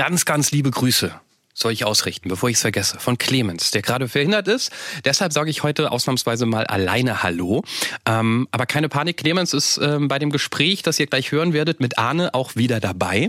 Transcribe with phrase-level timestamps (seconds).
[0.00, 1.12] Ganz, ganz liebe Grüße
[1.52, 4.72] soll ich ausrichten, bevor ich es vergesse, von Clemens, der gerade verhindert ist.
[5.04, 7.64] Deshalb sage ich heute ausnahmsweise mal alleine Hallo.
[8.06, 11.80] Ähm, aber keine Panik, Clemens ist ähm, bei dem Gespräch, das ihr gleich hören werdet,
[11.80, 13.28] mit Arne auch wieder dabei.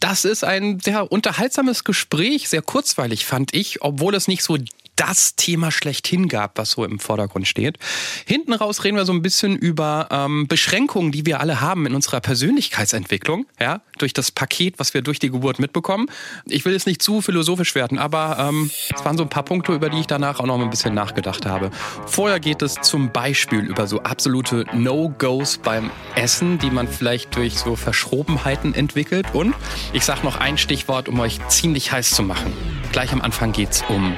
[0.00, 4.56] Das ist ein sehr unterhaltsames Gespräch, sehr kurzweilig fand ich, obwohl es nicht so
[4.98, 7.78] das Thema schlechthin gab, was so im Vordergrund steht.
[8.26, 11.94] Hinten raus reden wir so ein bisschen über ähm, Beschränkungen, die wir alle haben in
[11.94, 16.10] unserer Persönlichkeitsentwicklung, ja, durch das Paket, was wir durch die Geburt mitbekommen.
[16.46, 19.72] Ich will jetzt nicht zu philosophisch werden, aber ähm, es waren so ein paar Punkte,
[19.72, 21.70] über die ich danach auch noch ein bisschen nachgedacht habe.
[22.06, 27.58] Vorher geht es zum Beispiel über so absolute No-Gos beim Essen, die man vielleicht durch
[27.58, 29.26] so Verschrobenheiten entwickelt.
[29.32, 29.54] Und
[29.92, 32.52] ich sage noch ein Stichwort, um euch ziemlich heiß zu machen.
[32.90, 34.16] Gleich am Anfang geht's um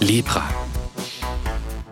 [0.00, 0.48] Lepra.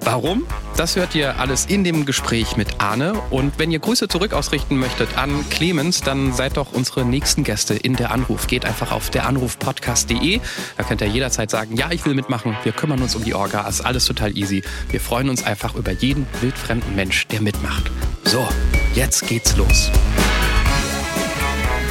[0.05, 0.45] Warum?
[0.77, 3.15] Das hört ihr alles in dem Gespräch mit Arne.
[3.31, 7.75] Und wenn ihr Grüße zurück ausrichten möchtet an Clemens, dann seid doch unsere nächsten Gäste
[7.75, 8.49] in der Anruf.
[8.49, 10.41] Geht einfach auf deranrufpodcast.de.
[10.77, 12.57] Da könnt ihr jederzeit sagen, ja, ich will mitmachen.
[12.65, 13.67] Wir kümmern uns um die Orga.
[13.69, 14.63] Ist alles total easy.
[14.89, 17.91] Wir freuen uns einfach über jeden wildfremden Mensch, der mitmacht.
[18.25, 18.49] So,
[18.95, 19.91] jetzt geht's los.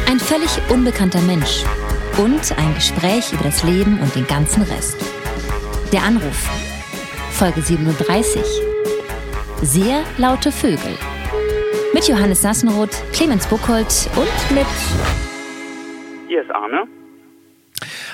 [0.09, 1.63] Ein völlig unbekannter Mensch
[2.17, 4.97] und ein Gespräch über das Leben und den ganzen Rest.
[5.91, 6.49] Der Anruf.
[7.31, 8.41] Folge 37.
[9.61, 10.97] Sehr laute Vögel.
[11.93, 14.65] Mit Johannes Sassenroth, Clemens Buchholz und mit.
[16.29, 16.87] Hier ist Arne.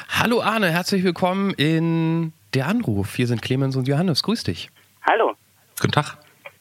[0.09, 3.16] Hallo Arne, herzlich willkommen in Der Anruf.
[3.16, 4.23] Hier sind Clemens und Johannes.
[4.23, 4.72] Grüß dich.
[5.08, 5.36] Hallo.
[5.80, 6.17] Guten Tag.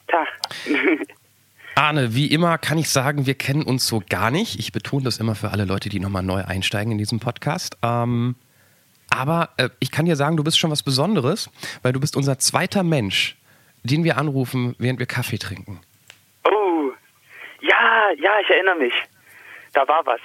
[0.09, 0.29] Tag.
[1.77, 4.59] Arne, wie immer kann ich sagen, wir kennen uns so gar nicht.
[4.59, 7.79] Ich betone das immer für alle Leute, die nochmal neu einsteigen in diesem Podcast.
[7.83, 8.35] Ähm,
[9.17, 11.51] aber äh, ich kann dir sagen, du bist schon was Besonderes,
[11.83, 13.37] weil du bist unser zweiter Mensch,
[13.83, 15.81] den wir anrufen, während wir Kaffee trinken.
[16.45, 16.91] Oh,
[17.61, 18.95] ja, ja, ich erinnere mich.
[19.73, 20.21] Da war was.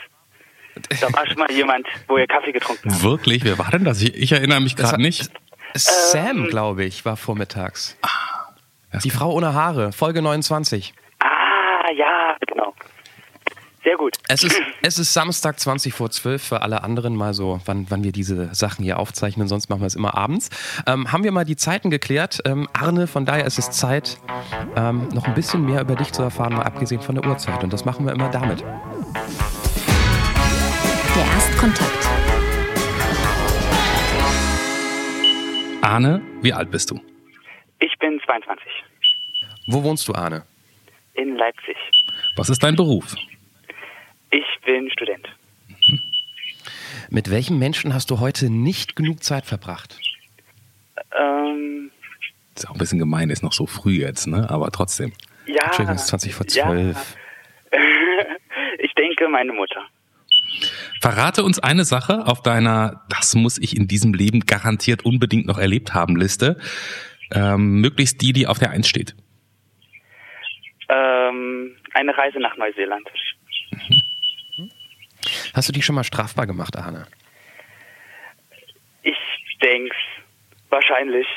[1.02, 3.04] Da war schon mal jemand, wo ihr Kaffee getrunken habt.
[3.04, 3.44] Wirklich?
[3.44, 4.02] Wer war denn das?
[4.02, 5.30] Ich, ich erinnere mich gerade nicht.
[5.74, 7.98] Sam, glaube ich, war vormittags.
[8.02, 10.94] Ah, Die Frau ohne Haare, Folge 29.
[13.84, 14.18] Sehr gut.
[14.28, 18.04] Es ist, es ist Samstag 20 vor 12 für alle anderen mal so, wann, wann
[18.04, 20.50] wir diese Sachen hier aufzeichnen, sonst machen wir es immer abends.
[20.86, 22.42] Ähm, haben wir mal die Zeiten geklärt.
[22.46, 24.20] Ähm, Arne, von daher ist es Zeit,
[24.76, 27.64] ähm, noch ein bisschen mehr über dich zu erfahren, mal abgesehen von der Uhrzeit.
[27.64, 28.62] Und das machen wir immer damit.
[31.16, 32.10] Der Erstkontakt.
[35.82, 37.00] Arne, wie alt bist du?
[37.80, 38.64] Ich bin 22.
[39.68, 40.44] Wo wohnst du, Arne?
[41.16, 41.76] In Leipzig.
[42.36, 43.16] Was ist dein Beruf?
[44.32, 45.28] Ich bin Student.
[47.10, 49.98] Mit welchem Menschen hast du heute nicht genug Zeit verbracht?
[51.18, 51.92] Ähm,
[52.56, 54.50] Ist auch ein bisschen gemein, ist noch so früh jetzt, ne?
[54.50, 55.12] Aber trotzdem.
[55.46, 55.66] ja.
[55.66, 56.68] Entschuldigung, es ist 20 vor Ja.
[56.68, 57.16] 12.
[58.80, 59.84] ich denke, meine Mutter.
[61.02, 65.58] Verrate uns eine Sache auf deiner Das muss ich in diesem Leben garantiert unbedingt noch
[65.58, 66.58] erlebt haben Liste.
[67.34, 69.16] Ähm, möglichst die, die auf der Eins steht.
[70.90, 73.08] Ähm, eine Reise nach Neuseeland.
[75.54, 77.06] Hast du dich schon mal strafbar gemacht, Arne?
[79.04, 79.18] Ich
[79.62, 79.96] denk's.
[80.70, 81.28] Wahrscheinlich.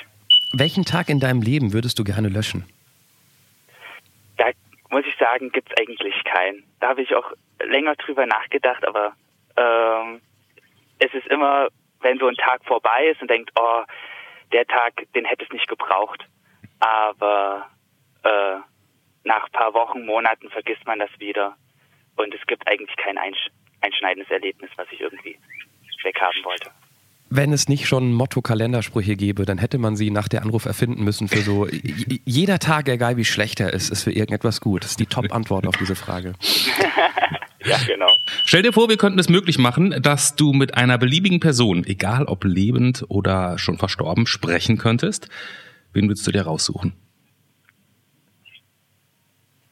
[0.52, 2.64] Welchen Tag in deinem Leben würdest du gerne löschen?
[4.36, 4.50] Da
[4.90, 6.62] muss ich sagen, gibt's eigentlich keinen.
[6.78, 9.14] Da habe ich auch länger drüber nachgedacht, aber
[9.56, 10.20] ähm,
[11.00, 11.68] es ist immer,
[12.00, 13.82] wenn so ein Tag vorbei ist und denkt, oh,
[14.52, 16.24] der Tag, den hätte es nicht gebraucht.
[16.78, 17.66] Aber
[18.22, 18.56] äh,
[19.24, 21.56] nach ein paar Wochen, Monaten vergisst man das wieder.
[22.14, 23.50] Und es gibt eigentlich kein einsch
[23.84, 25.36] einschneidendes Erlebnis, was ich irgendwie
[26.02, 26.70] weghaben wollte.
[27.30, 31.26] Wenn es nicht schon Motto-Kalendersprüche gäbe, dann hätte man sie nach der Anruf erfinden müssen
[31.28, 31.66] für so,
[32.24, 34.84] jeder Tag, egal wie schlecht er ist, ist für irgendetwas gut.
[34.84, 36.34] Das ist die Top-Antwort auf diese Frage.
[37.66, 38.10] Ja, genau.
[38.44, 42.26] Stell dir vor, wir könnten es möglich machen, dass du mit einer beliebigen Person, egal
[42.26, 45.28] ob lebend oder schon verstorben, sprechen könntest.
[45.94, 46.92] Wen würdest du dir raussuchen?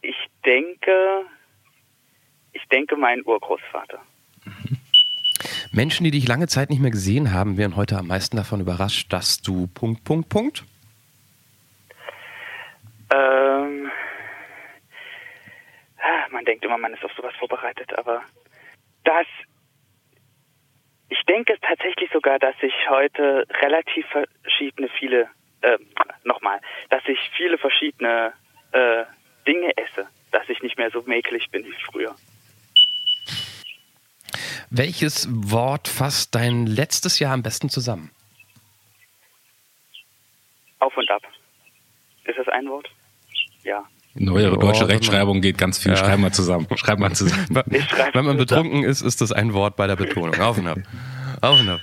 [0.01, 0.91] Ich denke,
[2.73, 4.01] denke, mein Urgroßvater.
[5.73, 9.13] Menschen, die dich lange Zeit nicht mehr gesehen haben, wären heute am meisten davon überrascht,
[9.13, 10.65] dass du Punkt, Punkt, Punkt.
[13.15, 13.91] Ähm,
[15.99, 18.23] ah, man denkt immer, man ist auf sowas vorbereitet, aber
[19.05, 19.27] das,
[21.09, 24.07] ich denke tatsächlich sogar, dass ich heute relativ
[24.43, 25.29] verschiedene viele,
[25.63, 25.79] äh,
[26.25, 26.61] nochmal,
[26.91, 28.33] dass ich viele verschiedene
[28.73, 29.05] äh,
[29.47, 32.15] Dinge esse, dass ich nicht mehr so mäkelig bin wie früher.
[34.75, 38.11] Welches Wort fasst dein letztes Jahr am besten zusammen?
[40.79, 41.21] Auf und ab.
[42.25, 42.89] Ist das ein Wort?
[43.65, 43.85] Ja.
[44.15, 44.93] Neuere Oh, deutsche mal.
[44.93, 45.91] Rechtschreibung geht ganz viel.
[45.93, 45.99] Ja.
[45.99, 46.67] Schreib mal zusammen.
[46.77, 47.47] Schreib mal zusammen.
[47.51, 47.85] Wenn man
[48.15, 48.37] zusammen.
[48.39, 50.41] betrunken ist, ist das ein Wort bei der Betonung.
[50.41, 50.79] Auf und ab.
[51.43, 51.81] Auch noch.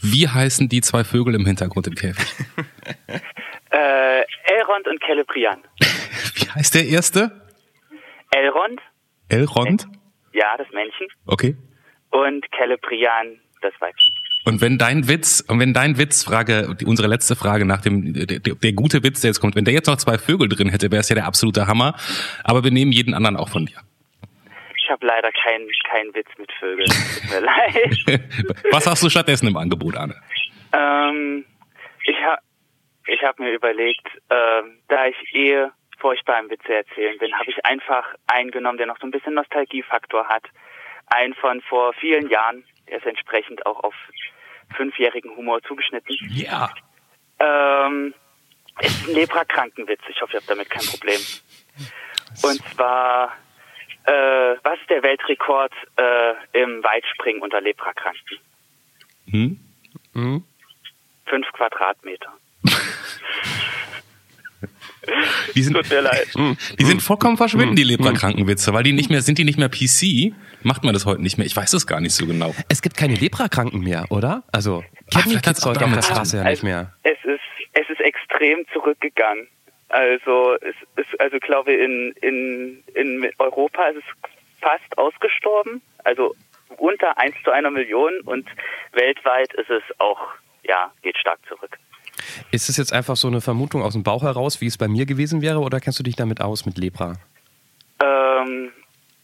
[0.00, 2.26] Wie heißen die zwei Vögel im Hintergrund im Käfig?
[3.72, 4.22] Äh,
[4.52, 5.60] Elrond und Celebrian.
[6.34, 7.30] Wie heißt der erste?
[8.32, 8.80] Elrond,
[9.28, 9.86] Elrond?
[10.32, 11.06] ja, das Männchen.
[11.26, 11.56] Okay.
[12.10, 14.12] Und Celebrian, das Weibchen.
[14.44, 18.38] Und wenn dein Witz, und wenn dein Witz, Frage, unsere letzte Frage nach dem, der,
[18.38, 21.00] der, gute Witz, der jetzt kommt, wenn der jetzt noch zwei Vögel drin hätte, wäre
[21.00, 21.94] es ja der absolute Hammer.
[22.42, 23.78] Aber wir nehmen jeden anderen auch von dir.
[24.82, 26.88] Ich habe leider keinen keinen Witz mit Vögeln.
[26.88, 28.22] Tut mir leid.
[28.72, 30.14] Was hast du stattdessen im Angebot, Anne?
[30.72, 31.44] Ähm,
[32.04, 32.40] ich habe
[33.06, 35.66] ich hab mir überlegt, ähm, da ich eh
[35.98, 39.34] furchtbar im Witze erzählen bin, habe ich einfach einen genommen, der noch so ein bisschen
[39.34, 40.44] Nostalgiefaktor hat.
[41.10, 43.94] Einen von vor vielen Jahren, der ist entsprechend auch auf
[44.76, 46.16] fünfjährigen Humor zugeschnitten.
[46.30, 46.70] Ja.
[47.38, 48.14] Ähm,
[48.78, 50.00] es ist ein Leprakrankenwitz.
[50.08, 51.20] Ich hoffe, ihr habt damit kein Problem.
[52.42, 53.36] Und zwar,
[54.04, 54.12] äh,
[54.62, 58.38] was ist der Weltrekord äh, im Weitspringen unter Leprakranken?
[59.30, 59.60] Hm?
[60.14, 60.44] Mhm.
[61.26, 62.32] Fünf Quadratmeter.
[65.54, 66.28] Die sind, Tut mir leid.
[66.78, 70.34] die sind vollkommen verschwinden, die Leprakrankenwitze, weil die nicht mehr, sind die nicht mehr PC?
[70.62, 71.46] Macht man das heute nicht mehr?
[71.46, 72.54] Ich weiß es gar nicht so genau.
[72.68, 74.42] Es gibt keine Leprakranken mehr, oder?
[74.52, 76.92] Also, die vielleicht hat's Kids heute auf der Straße ja nicht mehr.
[77.02, 77.40] Es ist,
[77.72, 79.46] es ist extrem zurückgegangen.
[79.88, 84.30] Also, es ist, also ich glaube, in, in, in Europa ist es
[84.60, 85.82] fast ausgestorben.
[86.04, 86.34] Also
[86.76, 88.48] unter 1 zu einer Million und
[88.92, 90.20] weltweit ist es auch,
[90.62, 91.78] ja, geht stark zurück.
[92.50, 95.06] Ist es jetzt einfach so eine Vermutung aus dem Bauch heraus, wie es bei mir
[95.06, 97.16] gewesen wäre, oder kennst du dich damit aus mit Lepra?
[98.02, 98.70] Ähm,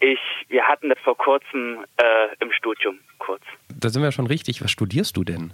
[0.01, 3.43] ich, wir hatten das vor kurzem äh, im Studium kurz.
[3.69, 4.63] Da sind wir schon richtig.
[4.63, 5.53] Was studierst du denn?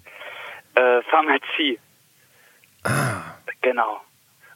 [0.74, 1.78] Äh, Pharmazie.
[2.84, 3.22] Ah,
[3.62, 4.00] Genau.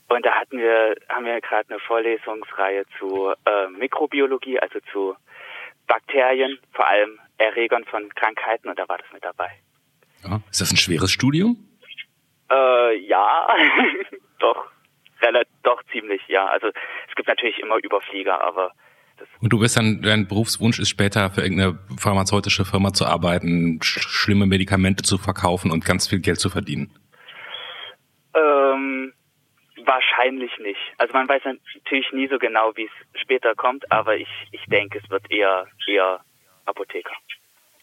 [0.09, 5.17] Und da hatten wir, haben wir gerade eine Vorlesungsreihe zu äh, Mikrobiologie, also zu
[5.87, 9.51] Bakterien, vor allem Erregern von Krankheiten und da war das mit dabei.
[10.25, 10.41] Ja.
[10.51, 11.57] Ist das ein schweres Studium?
[12.51, 13.49] Äh, ja,
[14.39, 14.67] doch,
[15.21, 16.47] relativ, doch ziemlich, ja.
[16.47, 18.73] Also es gibt natürlich immer Überflieger, aber
[19.19, 23.81] das, Und du bist dann, dein Berufswunsch ist später für irgendeine pharmazeutische Firma zu arbeiten,
[23.83, 26.91] sch schlimme Medikamente zu verkaufen und ganz viel Geld zu verdienen.
[28.35, 29.13] ähm,
[29.85, 30.81] wahrscheinlich nicht.
[30.99, 35.01] Also man weiß natürlich nie so genau, wie es später kommt, aber ich, ich denke,
[35.03, 36.21] es wird eher, eher
[36.67, 37.15] Apotheker.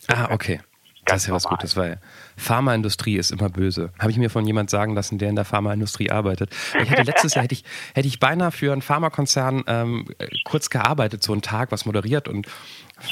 [0.09, 0.59] ah okay.
[1.05, 1.57] Das ist ja was normal.
[1.57, 1.99] Gutes, weil
[2.37, 3.91] Pharmaindustrie ist immer böse.
[3.99, 6.49] Habe ich mir von jemand sagen lassen, der in der Pharmaindustrie arbeitet.
[6.81, 7.63] Ich hätte letztes Jahr hätte ich,
[7.93, 10.07] hätte ich beinahe für einen Pharmakonzern ähm,
[10.45, 12.27] kurz gearbeitet, so einen Tag, was moderiert.
[12.27, 12.47] Und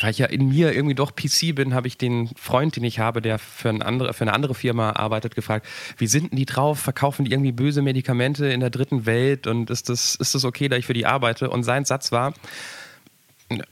[0.01, 2.99] weil ich ja in mir irgendwie doch PC bin, habe ich den Freund, den ich
[2.99, 5.67] habe, der für, ein andere, für eine andere Firma arbeitet, gefragt,
[5.97, 6.79] wie sind denn die drauf?
[6.79, 9.47] Verkaufen die irgendwie böse Medikamente in der dritten Welt?
[9.47, 11.49] Und ist das, ist das okay, da ich für die arbeite?
[11.49, 12.33] Und sein Satz war,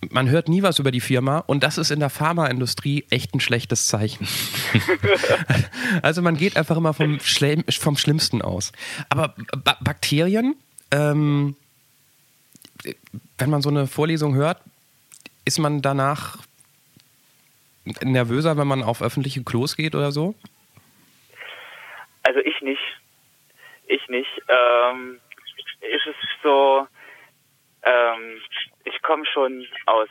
[0.09, 3.39] man hört nie was über die Firma und das ist in der Pharmaindustrie echt ein
[3.39, 4.27] schlechtes Zeichen.
[6.01, 8.71] also man geht einfach immer vom, Schlem vom Schlimmsten aus.
[9.09, 10.55] Aber ba Bakterien,
[10.91, 11.55] ähm,
[13.37, 14.61] wenn man so eine Vorlesung hört,
[15.45, 16.37] ist man danach
[18.03, 20.35] nervöser, wenn man auf öffentliche Klos geht oder so?
[22.23, 22.81] Also ich nicht.
[23.87, 24.29] Ich nicht.
[24.47, 25.19] Ähm,
[25.81, 26.87] ist es so,
[27.83, 28.41] ähm,
[28.89, 30.09] ich komme schon aus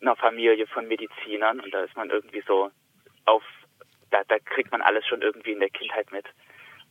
[0.00, 2.70] einer Familie von Medizinern und da ist man irgendwie so
[3.26, 3.42] auf,
[4.10, 6.26] da, da kriegt man alles schon irgendwie in der Kindheit mit.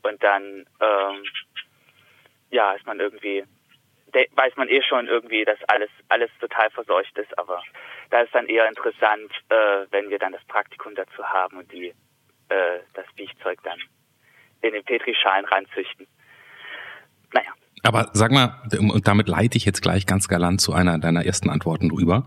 [0.04, 1.24] Und dann, ähm,
[2.50, 3.44] ja, ist man irgendwie,
[4.12, 7.64] weiß man eh schon irgendwie, dass alles, alles total verseucht ist, aber
[8.10, 11.94] da ist dann eher interessant, äh, wenn wir dann das Praktikum dazu haben und die,
[12.50, 13.80] äh, das Biechzeug dann
[14.62, 16.08] in den Petrischalen ranzüchten.
[17.34, 17.54] Naja.
[17.84, 21.50] Aber sag mal, und damit leite ich jetzt gleich ganz galant zu einer deiner ersten
[21.50, 22.26] Antworten drüber.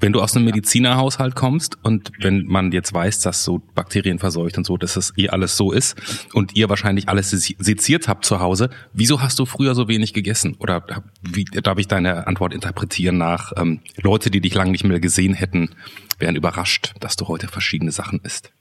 [0.00, 4.58] Wenn du aus einem Medizinerhaushalt kommst und wenn man jetzt weiß, dass so Bakterien verseucht
[4.58, 8.24] und so, dass es eh alles so ist und ihr wahrscheinlich alles se- seziert habt
[8.24, 10.56] zu Hause, wieso hast du früher so wenig gegessen?
[10.58, 10.84] Oder
[11.22, 15.32] wie darf ich deine Antwort interpretieren nach ähm, Leute, die dich lange nicht mehr gesehen
[15.32, 15.70] hätten,
[16.18, 18.52] wären überrascht, dass du heute verschiedene Sachen isst?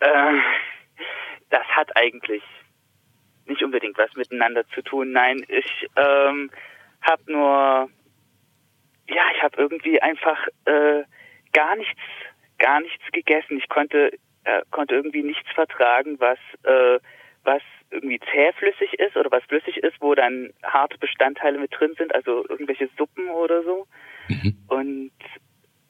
[0.00, 0.08] Äh,
[1.50, 2.42] das hat eigentlich
[3.46, 5.12] nicht unbedingt was miteinander zu tun.
[5.12, 6.50] Nein, ich ähm,
[7.02, 7.90] habe nur,
[9.08, 11.02] ja, ich habe irgendwie einfach äh,
[11.52, 12.00] gar nichts,
[12.58, 13.58] gar nichts gegessen.
[13.58, 14.12] Ich konnte,
[14.44, 16.98] äh, konnte irgendwie nichts vertragen, was, äh,
[17.44, 22.14] was irgendwie zähflüssig ist oder was flüssig ist, wo dann harte Bestandteile mit drin sind,
[22.14, 23.86] also irgendwelche Suppen oder so.
[24.28, 24.58] Mhm.
[24.68, 25.12] Und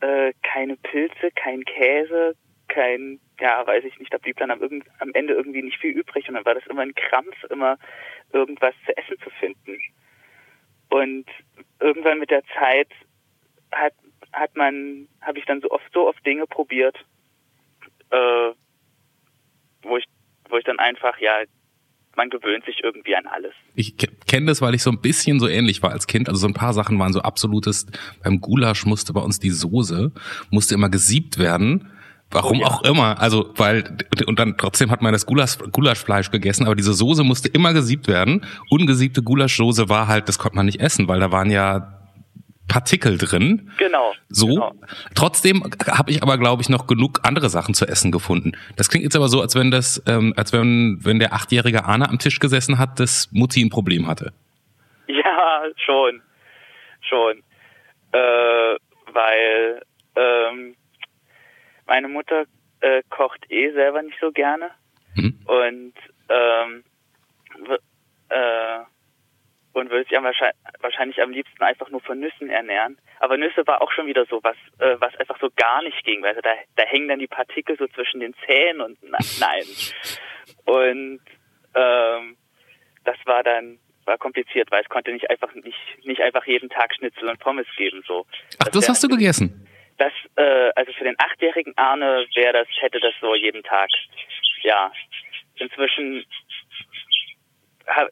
[0.00, 2.36] äh, keine Pilze, kein Käse,
[2.68, 4.60] kein, ja, weiß ich nicht, da blieb dann am,
[4.98, 7.78] am Ende irgendwie nicht viel übrig und dann war das immer ein Krampf, immer
[8.32, 9.78] irgendwas zu essen zu finden.
[10.88, 11.26] Und
[11.80, 12.88] irgendwann mit der Zeit
[13.72, 13.94] hat,
[14.32, 16.96] hat man, habe ich dann so oft, so oft Dinge probiert,
[18.10, 18.52] äh,
[20.86, 21.32] einfach, ja,
[22.16, 23.52] man gewöhnt sich irgendwie an alles.
[23.74, 26.28] Ich kenne das, weil ich so ein bisschen so ähnlich war als Kind.
[26.28, 27.86] Also so ein paar Sachen waren so absolutes.
[28.24, 30.12] Beim Gulasch musste bei uns die Soße
[30.50, 31.92] musste immer gesiebt werden.
[32.30, 32.66] Warum oh, ja.
[32.66, 33.20] auch immer.
[33.20, 37.48] Also, weil, und dann trotzdem hat man das Gulasch, Gulaschfleisch gegessen, aber diese Soße musste
[37.48, 38.44] immer gesiebt werden.
[38.68, 41.96] Ungesiebte Gulaschsoße war halt, das konnte man nicht essen, weil da waren ja
[42.68, 43.70] Partikel drin.
[43.78, 44.12] Genau.
[44.28, 44.48] So.
[44.48, 44.72] Genau.
[45.14, 48.52] Trotzdem habe ich aber, glaube ich, noch genug andere Sachen zu essen gefunden.
[48.74, 52.08] Das klingt jetzt aber so, als wenn das, ähm, als wenn, wenn der achtjährige Arne
[52.08, 54.32] am Tisch gesessen hat, dass Mutti ein Problem hatte.
[55.06, 56.22] Ja, schon.
[57.00, 57.42] Schon.
[58.12, 58.76] Äh,
[59.12, 59.82] weil
[60.16, 60.74] ähm,
[61.86, 62.44] meine Mutter
[62.80, 64.70] äh, kocht eh selber nicht so gerne.
[65.14, 65.38] Mhm.
[65.46, 65.94] Und
[66.28, 66.84] ähm,
[68.28, 68.78] äh,
[69.72, 72.96] und würde sich wahrscheinlich, wahrscheinlich am liebsten einfach nur von Nüssen ernähren.
[73.20, 76.22] Aber Nüsse war auch schon wieder so was, äh, was einfach so gar nicht ging,
[76.22, 79.64] weil da, da hängen dann die Partikel so zwischen den Zähnen und na, nein.
[80.64, 81.20] Und
[81.74, 82.36] ähm,
[83.04, 86.94] das war dann war kompliziert, weil es konnte nicht einfach nicht nicht einfach jeden Tag
[86.94, 88.24] Schnitzel und Pommes geben so.
[88.58, 89.65] Ach, das, das hast du gegessen?
[89.98, 93.88] Das äh, also für den achtjährigen Arne wäre das hätte das so jeden Tag.
[94.62, 94.92] Ja,
[95.56, 96.24] inzwischen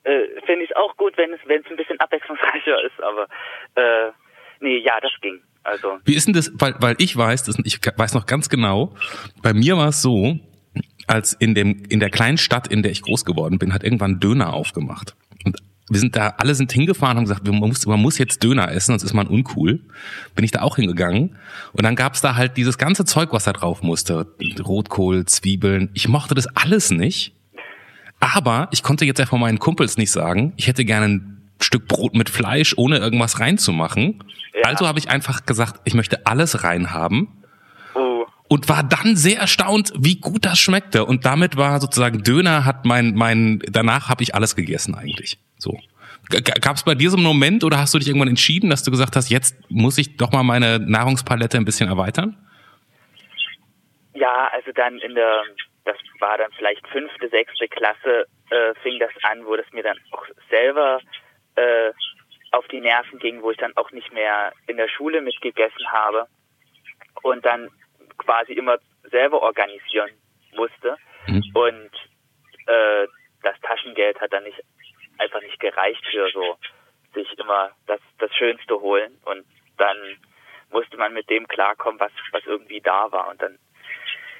[0.04, 3.28] äh, finde ich es auch gut, wenn es wenn es ein bisschen abwechslungsreicher ist, aber
[3.74, 4.12] äh,
[4.60, 5.42] nee, ja, das ging.
[5.64, 5.98] Also.
[6.04, 8.94] Wie ist denn das, weil, weil ich weiß, das, ich weiß noch ganz genau,
[9.42, 10.38] bei mir war es so,
[11.06, 14.20] als in dem, in der kleinen Stadt, in der ich groß geworden bin, hat irgendwann
[14.20, 15.16] Döner aufgemacht.
[15.44, 15.56] Und
[15.94, 18.92] wir sind da, alle sind hingefahren und gesagt, man muss, man muss jetzt Döner essen,
[18.92, 19.80] sonst ist man uncool.
[20.34, 21.36] Bin ich da auch hingegangen.
[21.72, 24.26] Und dann gab's da halt dieses ganze Zeug, was da drauf musste.
[24.58, 25.90] Rotkohl, Zwiebeln.
[25.94, 27.32] Ich mochte das alles nicht.
[28.18, 31.86] Aber ich konnte jetzt ja von meinen Kumpels nicht sagen, ich hätte gerne ein Stück
[31.86, 34.24] Brot mit Fleisch, ohne irgendwas reinzumachen.
[34.52, 34.68] Ja.
[34.70, 37.28] Also habe ich einfach gesagt, ich möchte alles reinhaben.
[37.94, 38.24] Oh.
[38.48, 41.04] Und war dann sehr erstaunt, wie gut das schmeckte.
[41.04, 45.38] Und damit war sozusagen Döner hat mein, mein, danach habe ich alles gegessen eigentlich.
[45.64, 45.78] So.
[46.60, 48.90] Gab es bei dir so einen Moment oder hast du dich irgendwann entschieden, dass du
[48.90, 52.36] gesagt hast, jetzt muss ich doch mal meine Nahrungspalette ein bisschen erweitern?
[54.14, 55.42] Ja, also dann in der
[55.84, 59.98] das war dann vielleicht fünfte, sechste Klasse, äh, fing das an, wo das mir dann
[60.12, 61.00] auch selber
[61.56, 61.92] äh,
[62.52, 66.26] auf die Nerven ging, wo ich dann auch nicht mehr in der Schule mitgegessen habe
[67.22, 67.68] und dann
[68.16, 68.78] quasi immer
[69.10, 70.10] selber organisieren
[70.56, 70.96] musste.
[71.26, 71.44] Mhm.
[71.52, 71.90] Und
[72.66, 73.06] äh,
[73.42, 74.62] das Taschengeld hat dann nicht
[75.18, 76.56] einfach nicht gereicht für so
[77.14, 79.44] sich immer das, das Schönste holen und
[79.76, 79.96] dann
[80.70, 83.58] musste man mit dem klarkommen, was, was irgendwie da war und dann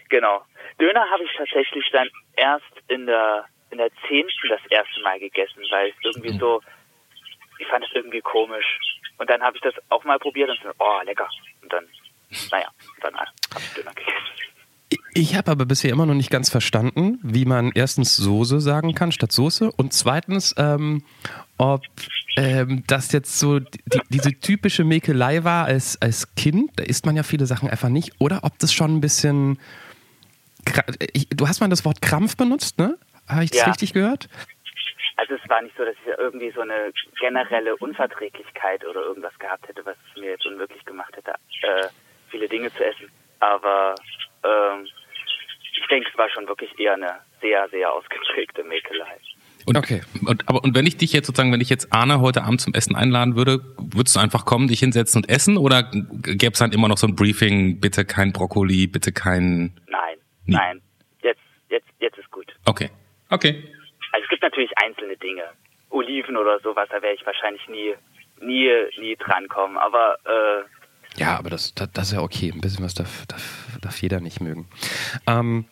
[0.08, 0.44] Genau.
[0.80, 5.64] Döner habe ich tatsächlich dann erst in der in der zehnten das erste Mal gegessen,
[5.70, 6.38] weil es irgendwie mhm.
[6.38, 6.62] so,
[7.58, 8.78] ich fand es irgendwie komisch.
[9.18, 11.28] Und dann habe ich das auch mal probiert und so, oh, lecker.
[11.62, 11.88] Und dann,
[12.52, 12.68] naja,
[13.00, 14.14] dann habe ich Döner gegessen.
[15.16, 19.12] Ich habe aber bisher immer noch nicht ganz verstanden, wie man erstens Soße sagen kann
[19.12, 21.04] statt Soße und zweitens, ähm,
[21.56, 21.82] ob
[22.36, 27.14] ähm, das jetzt so die, diese typische Mäkelei war als, als Kind, da isst man
[27.14, 29.58] ja viele Sachen einfach nicht, oder ob das schon ein bisschen
[31.12, 32.98] ich, du hast mal das Wort Krampf benutzt, ne?
[33.28, 33.66] Habe ich das ja.
[33.66, 34.28] richtig gehört?
[35.16, 39.68] Also es war nicht so, dass ich irgendwie so eine generelle Unverträglichkeit oder irgendwas gehabt
[39.68, 41.88] hätte, was es mir jetzt unmöglich gemacht hätte, äh,
[42.30, 43.10] viele Dinge zu essen.
[43.38, 43.94] Aber
[46.18, 49.18] war schon wirklich eher eine sehr, sehr ausgeprägte Mäkelei.
[49.66, 50.02] Und, okay.
[50.26, 52.74] Und, aber, und wenn ich dich jetzt sozusagen, wenn ich jetzt Arne heute Abend zum
[52.74, 56.72] Essen einladen würde, würdest du einfach kommen, dich hinsetzen und essen oder gäbe es dann
[56.72, 59.80] immer noch so ein Briefing, bitte kein Brokkoli, bitte kein...
[59.86, 60.56] Nein, Nie.
[60.56, 60.82] Nein,
[61.22, 62.46] jetzt, jetzt, jetzt ist gut.
[62.66, 62.90] Okay.
[63.30, 63.64] Okay.
[64.12, 65.44] Also es gibt natürlich einzelne Dinge.
[65.90, 67.94] Oliven oder sowas, da werde ich wahrscheinlich nie,
[68.40, 69.78] nie, nie drankommen.
[69.78, 70.64] Aber äh,
[71.16, 72.50] ja, aber das, das, das, ist ja okay.
[72.52, 74.68] Ein bisschen was darf, darf, darf jeder nicht mögen.
[75.28, 75.66] Ähm,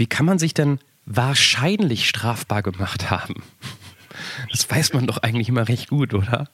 [0.00, 3.44] wie kann man sich denn wahrscheinlich strafbar gemacht haben?
[4.50, 6.48] Das weiß man doch eigentlich immer recht gut, oder?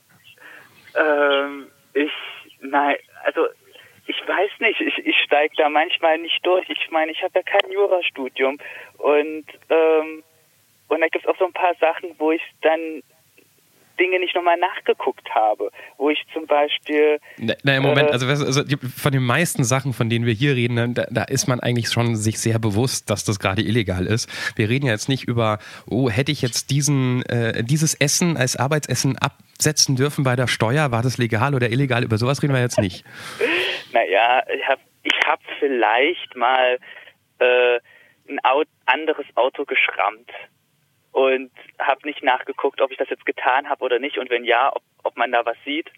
[0.95, 2.11] Ähm, ich,
[2.61, 3.47] nein, also
[4.07, 6.69] ich weiß nicht, ich, ich steige da manchmal nicht durch.
[6.69, 8.59] Ich meine, ich habe ja kein Jurastudium
[8.99, 10.23] und ähm,
[10.89, 13.03] und da gibt es auch so ein paar Sachen, wo ich dann
[13.99, 17.19] Dinge nicht nochmal nachgeguckt habe, wo ich zum Beispiel.
[17.39, 18.63] Naja, Moment, äh, also, also,
[18.97, 21.89] von den meisten Sachen, von denen wir hier reden, ne, da, da, ist man eigentlich
[21.89, 24.29] schon sich sehr bewusst, dass das gerade illegal ist.
[24.57, 28.57] Wir reden ja jetzt nicht über, oh, hätte ich jetzt diesen, äh, dieses Essen als
[28.57, 32.05] Arbeitsessen absetzen dürfen bei der Steuer, war das legal oder illegal?
[32.05, 33.05] Über sowas reden wir jetzt nicht.
[33.93, 36.79] naja, ich habe ich hab vielleicht mal
[37.39, 37.79] äh,
[38.29, 40.31] ein Auto, anderes Auto geschrammt
[41.17, 44.71] und habe nicht nachgeguckt, ob ich das jetzt getan habe oder nicht und wenn ja,
[44.75, 45.91] ob, ob man da was sieht.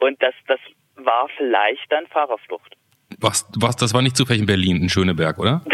[0.00, 0.58] Und das, das
[0.96, 2.74] war vielleicht dann Fahrerflucht.
[3.20, 5.62] Was, was, das war nicht zufällig in Berlin, in Schöneberg, oder?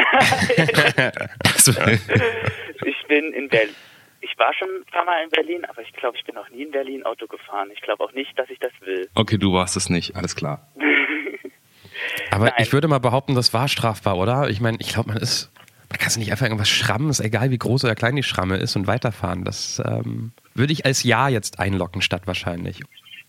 [2.85, 3.75] ich bin in Berlin.
[4.21, 6.65] Ich war schon ein paar Mal in Berlin, aber ich glaube, ich bin noch nie
[6.65, 7.71] in Berlin Auto gefahren.
[7.73, 9.09] Ich glaube auch nicht, dass ich das will.
[9.15, 10.69] Okay, du warst es nicht, alles klar.
[12.31, 12.55] Aber Nein.
[12.59, 14.51] ich würde mal behaupten, das war strafbar, oder?
[14.51, 15.51] Ich meine, ich glaube, man ist,
[15.90, 18.76] man kann nicht einfach irgendwas schrammen, ist egal wie groß oder klein die Schramme ist
[18.76, 19.45] und weiterfahren.
[19.45, 22.80] Das ähm, würde ich als Ja jetzt einlocken statt wahrscheinlich.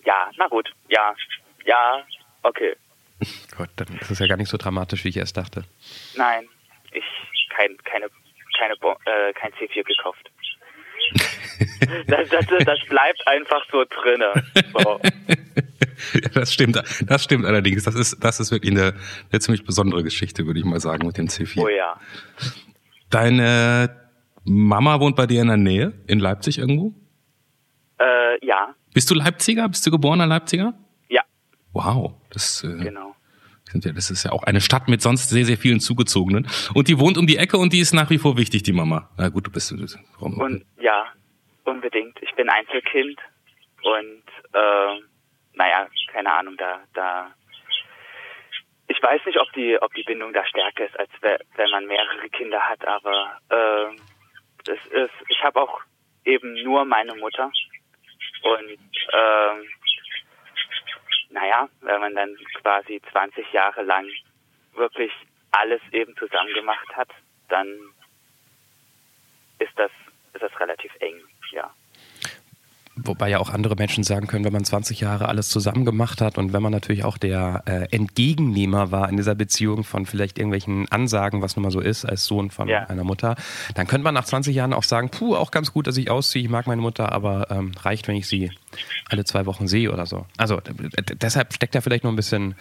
[0.06, 0.70] Ja, na gut.
[0.90, 1.16] Ja,
[1.66, 2.04] ja,
[2.44, 2.76] okay.
[3.58, 5.66] Gut, dann ist es ja gar nicht so dramatisch, wie ich erst dachte.
[6.16, 6.48] Nein,
[6.92, 7.04] ich
[7.50, 8.08] kein, keine,
[8.58, 10.32] keine, äh, kein C4 gekauft.
[12.08, 14.44] Das, das, das bleibt einfach so drinne.
[14.74, 15.00] So.
[16.34, 17.84] Das stimmt, das stimmt allerdings.
[17.84, 18.94] Das ist, das ist wirklich eine,
[19.32, 21.62] eine ziemlich besondere Geschichte, würde ich mal sagen, mit dem C4.
[21.62, 22.00] Oh ja.
[23.10, 24.10] Deine
[24.46, 26.94] Mama wohnt bei dir in der Nähe, in Leipzig irgendwo?
[28.00, 29.68] Äh, ja, Bist du Leipziger?
[29.68, 30.74] Bist du geborener Leipziger?
[31.10, 31.22] ja,
[31.74, 33.09] Wow, das, äh, genau.
[33.74, 36.48] Das ist ja auch eine Stadt mit sonst sehr, sehr vielen Zugezogenen.
[36.74, 39.10] Und die wohnt um die Ecke und die ist nach wie vor wichtig, die Mama.
[39.18, 39.74] Na gut, du bist.
[40.20, 40.40] Warum?
[40.40, 41.06] Und ja,
[41.66, 42.18] unbedingt.
[42.22, 43.20] Ich bin Einzelkind
[43.84, 44.24] und
[44.54, 45.02] äh,
[45.54, 47.34] naja, keine Ahnung, da, da
[48.88, 51.86] ich weiß nicht, ob die, ob die Bindung da stärker ist, als we- wenn man
[51.86, 53.96] mehrere Kinder hat, aber äh,
[54.72, 55.82] es ist, ich habe auch
[56.26, 57.52] eben nur meine Mutter
[58.44, 59.68] und ähm,
[61.30, 64.08] naja, wenn man dann quasi 20 Jahre lang
[64.74, 65.12] wirklich
[65.52, 67.10] alles eben zusammen gemacht hat,
[67.50, 67.68] dann
[69.60, 69.92] ist das,
[70.34, 71.22] ist das relativ eng,
[71.52, 71.70] ja.
[73.04, 76.38] Wobei ja auch andere Menschen sagen können, wenn man 20 Jahre alles zusammen gemacht hat
[76.38, 80.92] und wenn man natürlich auch der äh, Entgegennehmer war in dieser Beziehung von vielleicht irgendwelchen
[80.92, 82.86] Ansagen, was nun mal so ist, als Sohn von Ja.
[82.88, 83.36] einer Mutter,
[83.76, 86.44] dann könnte man nach 20 Jahren auch sagen, puh, auch ganz gut, dass ich ausziehe,
[86.44, 88.52] ich mag meine Mutter, aber ähm, reicht, wenn ich sie
[89.10, 90.26] alle zwei Wochen sehe oder so.
[90.38, 90.60] Also
[91.22, 92.56] deshalb steckt da vielleicht noch ein bisschen,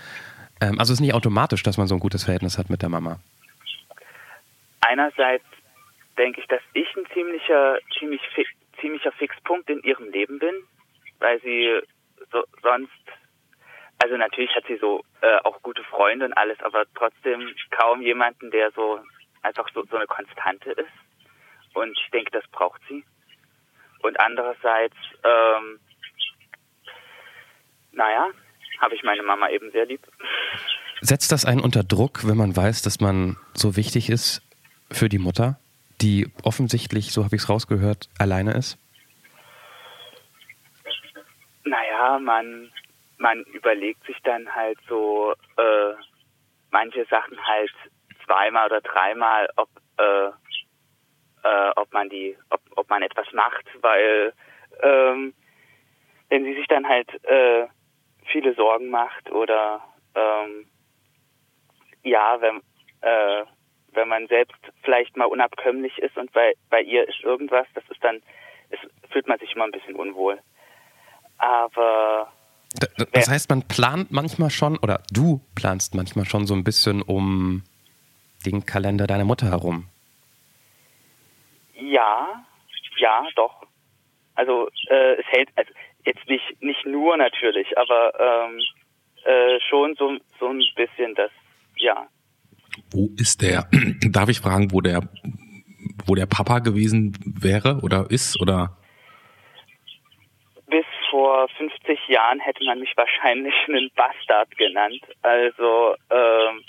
[0.60, 2.88] ähm, also es ist nicht automatisch, dass man so ein gutes Verhältnis hat mit der
[2.88, 3.18] Mama.
[4.80, 5.44] einerseits
[6.16, 8.44] denke ich, dass ich ein ziemlicher, ziemlich, fi
[8.80, 10.54] ziemlicher Fixpunkt in ihrem Leben bin,
[11.18, 11.80] weil sie
[12.32, 12.92] so, sonst,
[13.98, 18.50] also natürlich hat sie so äh, auch gute Freunde und alles, aber trotzdem kaum jemanden,
[18.50, 19.00] der so
[19.42, 20.88] einfach so, so eine Konstante ist.
[21.74, 23.04] Und ich denke, das braucht sie.
[24.02, 25.80] Und andererseits, ähm,
[27.92, 28.30] naja,
[28.80, 30.00] habe ich meine Mama eben sehr lieb.
[31.00, 34.42] Setzt das einen unter Druck, wenn man weiß, dass man so wichtig ist
[34.90, 35.58] für die Mutter,
[36.00, 38.78] die offensichtlich, so habe ich es rausgehört, alleine ist?
[41.64, 42.70] Naja, man,
[43.18, 45.94] man überlegt sich dann halt so äh,
[46.70, 47.72] manche Sachen halt
[48.24, 50.28] zweimal oder dreimal, ob, äh,
[51.42, 54.32] äh, ob man die, ob, ob man etwas macht, weil
[54.82, 55.34] ähm,
[56.28, 57.66] wenn sie sich dann halt äh,
[58.30, 59.82] viele Sorgen macht oder
[60.14, 60.66] ähm,
[62.02, 62.62] ja, wenn
[63.00, 63.44] äh,
[63.98, 68.02] wenn man selbst vielleicht mal unabkömmlich ist und bei bei ihr ist irgendwas, das ist
[68.02, 68.22] dann,
[68.70, 68.78] es
[69.10, 70.38] fühlt man sich immer ein bisschen unwohl.
[71.38, 72.32] Aber
[73.12, 77.64] Das heißt, man plant manchmal schon, oder du planst manchmal schon so ein bisschen um
[78.46, 79.88] den Kalender deiner Mutter herum.
[81.74, 82.44] ja,
[82.98, 83.62] ja, doch.
[84.34, 85.72] Also äh, es hält, also
[86.04, 88.60] jetzt nicht nicht nur natürlich, aber ähm,
[89.24, 91.30] äh, schon so so ein bisschen das,
[91.76, 92.06] ja.
[92.90, 93.68] Wo ist der?
[94.10, 95.02] Darf ich fragen, wo der,
[96.06, 98.76] wo der Papa gewesen wäre oder ist oder?
[100.66, 105.00] Bis vor 50 Jahren hätte man mich wahrscheinlich einen Bastard genannt.
[105.22, 106.62] Also ähm,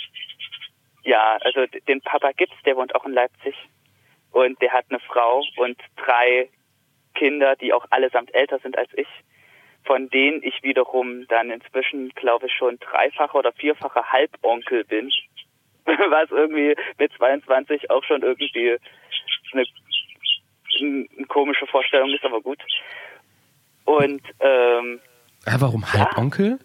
[1.03, 3.55] ja, also den Papa gibt's, der wohnt auch in Leipzig
[4.32, 6.49] und der hat eine Frau und drei
[7.15, 9.08] Kinder, die auch allesamt älter sind als ich,
[9.86, 15.10] von denen ich wiederum dann inzwischen, glaube ich, schon dreifacher oder vierfacher Halbonkel bin,
[16.10, 18.78] was irgendwie mit 22 auch schon irgendwie
[19.54, 19.65] eine,
[20.82, 22.60] eine komische Vorstellung ist, aber gut.
[23.86, 24.99] Und ähm,
[25.45, 26.60] Ah, warum Halbonkel?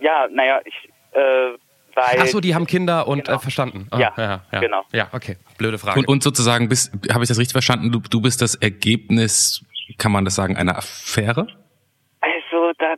[0.00, 0.74] ja, naja, ich
[1.12, 1.56] äh,
[1.94, 3.38] weil Ach so, die haben Kinder und Genau.
[3.38, 3.88] äh, verstanden.
[3.90, 4.60] Ah, Ja, ja, ja.
[4.60, 4.84] genau.
[4.92, 5.36] Ja, okay.
[5.58, 5.98] Blöde Frage.
[5.98, 7.90] Und, und sozusagen bist, habe ich das richtig verstanden?
[7.90, 9.64] Du, du bist das Ergebnis,
[9.98, 11.48] kann man das sagen, einer Affäre?
[12.20, 12.94] Also da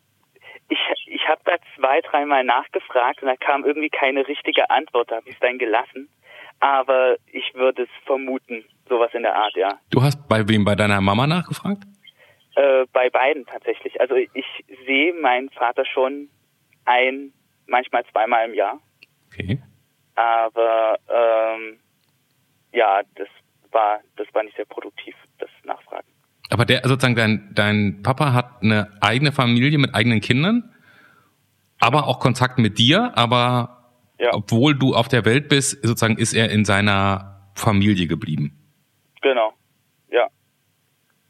[0.68, 5.16] ich ich habe da zwei, dreimal nachgefragt und da kam irgendwie keine richtige Antwort, da
[5.16, 6.08] habe ich es dann gelassen.
[6.60, 9.78] Aber ich würde es vermuten, sowas in der Art, ja.
[9.90, 10.64] Du hast bei wem?
[10.64, 11.82] Bei deiner Mama nachgefragt?
[12.54, 14.00] Äh, bei beiden tatsächlich.
[14.00, 14.46] Also ich
[14.86, 16.28] sehe meinen Vater schon
[16.84, 17.32] ein,
[17.66, 18.78] manchmal zweimal im Jahr.
[19.26, 19.58] Okay.
[20.14, 21.78] Aber ähm,
[22.72, 23.28] ja, das
[23.72, 26.06] war das war nicht sehr produktiv, das Nachfragen.
[26.50, 30.71] Aber der sozusagen dein dein Papa hat eine eigene Familie mit eigenen Kindern,
[31.82, 34.30] aber auch Kontakt mit dir, aber Ja.
[34.32, 38.56] obwohl du auf der Welt bist, sozusagen ist er in seiner Familie geblieben.
[39.20, 39.52] Genau.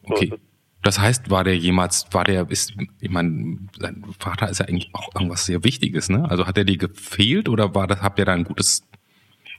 [0.04, 0.28] Okay.
[0.30, 0.36] So,
[0.82, 4.90] das heißt, war der jemals, war der, ist, ich meine, sein Vater ist ja eigentlich
[4.94, 6.26] auch irgendwas sehr Wichtiges, ne?
[6.28, 8.88] Also hat er dir gefehlt oder war das, habt ihr da ein gutes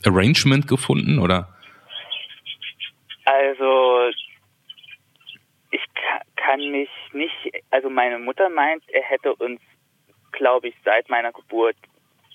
[0.06, 1.56] Arrangement gefunden oder?
[3.24, 4.10] Also
[5.72, 5.82] ich
[6.36, 9.62] kann mich nicht, also meine Mutter meint, er hätte uns,
[10.34, 11.76] glaube ich, seit meiner Geburt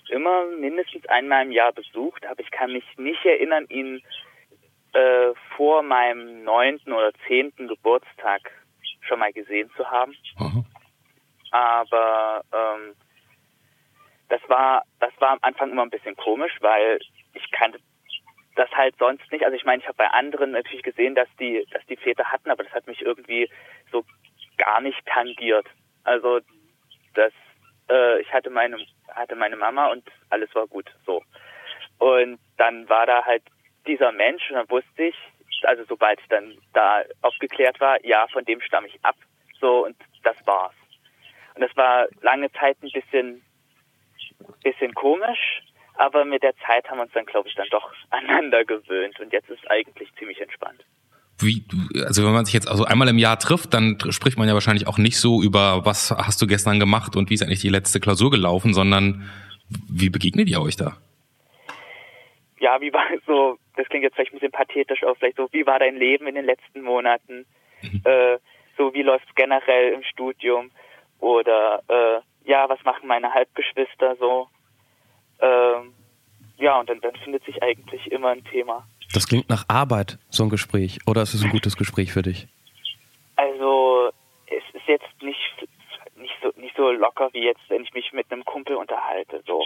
[0.08, 4.02] immer mindestens einmal im Jahr besucht, aber ich kann mich nicht erinnern, ihn
[4.92, 8.50] äh, vor meinem neunten oder zehnten Geburtstag
[9.02, 10.14] schon mal gesehen zu haben.
[10.38, 10.64] Mhm.
[11.50, 12.94] Aber ähm,
[14.28, 16.98] das war das war am Anfang immer ein bisschen komisch, weil
[17.34, 17.78] ich kannte
[18.56, 19.44] das halt sonst nicht.
[19.44, 22.50] Also ich meine, ich habe bei anderen natürlich gesehen, dass die dass die Väter hatten,
[22.50, 23.48] aber das hat mich irgendwie
[23.90, 24.04] so
[24.56, 25.66] gar nicht tangiert.
[26.04, 26.40] Also
[27.14, 27.32] das
[27.90, 28.76] äh, ich hatte meine
[29.08, 31.22] hatte meine Mama und alles war gut so.
[31.98, 33.42] Und dann war da halt
[33.86, 35.16] dieser Mensch und dann wusste ich,
[35.62, 39.16] also sobald ich dann da aufgeklärt war, ja, von dem stamme ich ab.
[39.60, 40.74] So, und das war's.
[41.54, 43.42] Und das war lange Zeit ein bisschen,
[44.62, 45.62] bisschen komisch,
[45.94, 49.32] aber mit der Zeit haben wir uns dann, glaube ich, dann doch aneinander gewöhnt und
[49.32, 50.84] jetzt ist eigentlich ziemlich entspannt.
[51.40, 51.64] Wie,
[52.04, 54.88] also wenn man sich jetzt also einmal im Jahr trifft, dann spricht man ja wahrscheinlich
[54.88, 58.00] auch nicht so über, was hast du gestern gemacht und wie ist eigentlich die letzte
[58.00, 59.28] Klausur gelaufen, sondern
[59.88, 60.96] wie begegnet ihr euch da?
[62.60, 65.66] Ja, wie war so das klingt jetzt vielleicht ein bisschen pathetisch aus, vielleicht so, wie
[65.66, 67.46] war dein Leben in den letzten Monaten?
[67.80, 68.02] Mhm.
[68.04, 68.38] Äh,
[68.76, 70.72] so, wie läuft es generell im Studium?
[71.20, 74.48] Oder, äh, ja, was machen meine Halbgeschwister so?
[75.40, 75.94] Ähm,
[76.56, 78.84] ja, und dann, dann findet sich eigentlich immer ein Thema.
[79.12, 80.98] Das klingt nach Arbeit, so ein Gespräch.
[81.06, 82.46] Oder ist es ein gutes Gespräch für dich?
[83.36, 84.10] Also,
[84.46, 85.68] es ist jetzt nicht,
[86.16, 89.64] nicht, so, nicht so locker wie jetzt, wenn ich mich mit einem Kumpel unterhalte, so.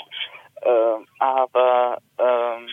[0.63, 2.69] Ähm, aber, ähm,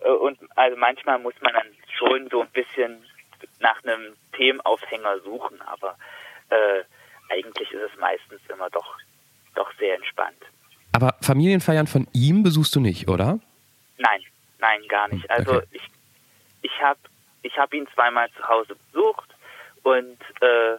[0.00, 1.66] äh, und also manchmal muss man dann
[1.98, 3.04] schon so ein bisschen
[3.60, 5.96] nach einem Themenaufhänger suchen, aber
[6.48, 6.82] äh,
[7.28, 8.96] eigentlich ist es meistens immer doch,
[9.54, 10.42] doch sehr entspannt.
[10.92, 13.38] Aber Familienfeiern von ihm besuchst du nicht, oder?
[13.98, 14.22] Nein,
[14.58, 15.28] nein, gar nicht.
[15.30, 15.66] Also okay.
[15.72, 15.82] ich,
[16.62, 17.00] ich habe
[17.42, 19.34] ich hab ihn zweimal zu Hause besucht
[19.82, 20.76] und äh,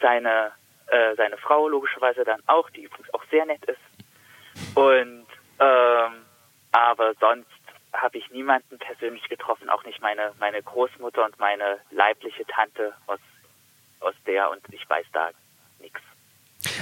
[0.00, 0.52] seine,
[0.86, 4.76] äh, seine Frau logischerweise dann auch, die übrigens auch sehr nett ist.
[4.76, 5.26] Und
[5.60, 6.24] ähm,
[6.72, 7.48] aber sonst
[7.92, 13.20] habe ich niemanden persönlich getroffen, auch nicht meine, meine Großmutter und meine leibliche Tante aus,
[14.00, 15.30] aus der und ich weiß da
[15.78, 16.00] nichts.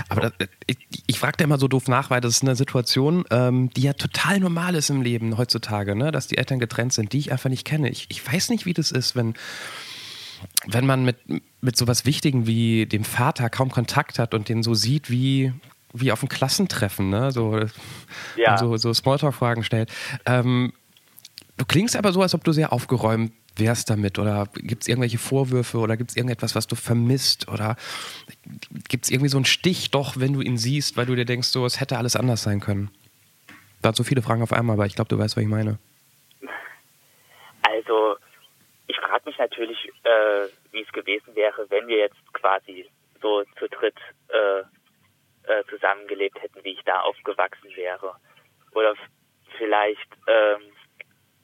[0.08, 0.32] Aber das,
[0.66, 0.78] ich
[1.22, 4.40] frage da immer so doof nach, weil das ist eine Situation, ähm, die ja total
[4.40, 6.10] normal ist im Leben heutzutage, ne?
[6.10, 7.88] dass die Eltern getrennt sind, die ich einfach nicht kenne.
[7.90, 9.34] Ich, ich weiß nicht, wie das ist, wenn,
[10.66, 11.18] wenn man mit,
[11.60, 15.52] mit sowas Wichtigen wie dem Vater kaum Kontakt hat und den so sieht wie,
[15.92, 17.30] wie auf einem Klassentreffen, ne?
[17.30, 17.56] so,
[18.36, 18.58] ja.
[18.58, 19.92] so, so Smalltalk-Fragen stellt.
[20.26, 20.72] Ähm,
[21.62, 24.18] Du klingst aber so, als ob du sehr aufgeräumt wärst damit.
[24.18, 27.48] Oder gibt es irgendwelche Vorwürfe oder gibt es irgendetwas, was du vermisst?
[27.48, 27.76] Oder
[28.88, 31.46] gibt es irgendwie so einen Stich doch, wenn du ihn siehst, weil du dir denkst,
[31.46, 32.90] so, es hätte alles anders sein können?
[33.80, 35.78] Da hat so viele Fragen auf einmal, aber ich glaube, du weißt, was ich meine.
[37.62, 38.16] Also,
[38.88, 42.86] ich frage mich natürlich, äh, wie es gewesen wäre, wenn wir jetzt quasi
[43.20, 43.98] so zu dritt
[44.30, 44.62] äh,
[45.48, 48.16] äh, zusammengelebt hätten, wie ich da aufgewachsen wäre.
[48.72, 48.96] Oder
[49.56, 50.62] vielleicht ähm,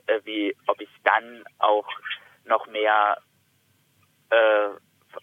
[0.09, 1.89] äh, wie ob ich dann auch
[2.45, 3.19] noch mehr
[4.31, 4.69] äh,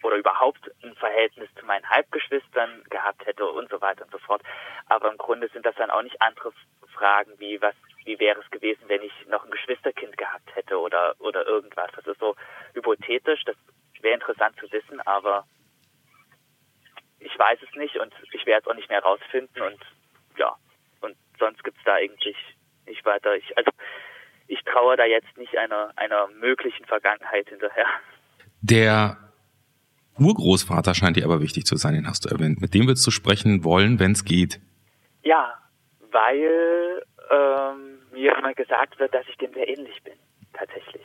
[0.02, 4.42] oder überhaupt ein Verhältnis zu meinen Halbgeschwistern gehabt hätte und so weiter und so fort.
[4.86, 6.52] Aber im Grunde sind das dann auch nicht andere
[6.94, 11.14] Fragen wie was, wie wäre es gewesen, wenn ich noch ein Geschwisterkind gehabt hätte oder
[11.18, 11.90] oder irgendwas.
[11.94, 12.34] Das ist so
[12.74, 13.44] hypothetisch.
[13.44, 13.56] Das
[14.00, 15.46] wäre interessant zu wissen, aber
[17.18, 19.80] ich weiß es nicht und ich werde es auch nicht mehr rausfinden und
[20.36, 20.54] ja
[21.00, 22.36] und sonst gibt's da eigentlich
[22.86, 23.34] nicht weiter.
[23.34, 23.70] Ich also
[24.48, 27.86] ich traue da jetzt nicht einer, einer möglichen Vergangenheit hinterher.
[28.60, 29.16] Der
[30.18, 32.60] Urgroßvater scheint dir aber wichtig zu sein, den hast du erwähnt.
[32.60, 34.60] Mit dem willst du sprechen wollen, wenn es geht.
[35.22, 35.54] Ja,
[36.10, 40.14] weil ähm, mir immer gesagt wird, dass ich dem sehr ähnlich bin,
[40.52, 41.04] tatsächlich.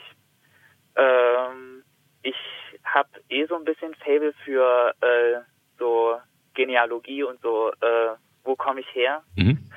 [0.96, 1.84] Ähm,
[2.22, 2.36] ich
[2.84, 5.42] habe eh so ein bisschen Fable für äh,
[5.78, 6.18] so
[6.54, 9.24] Genealogie und so, äh, wo komme ich her?
[9.36, 9.70] Mhm.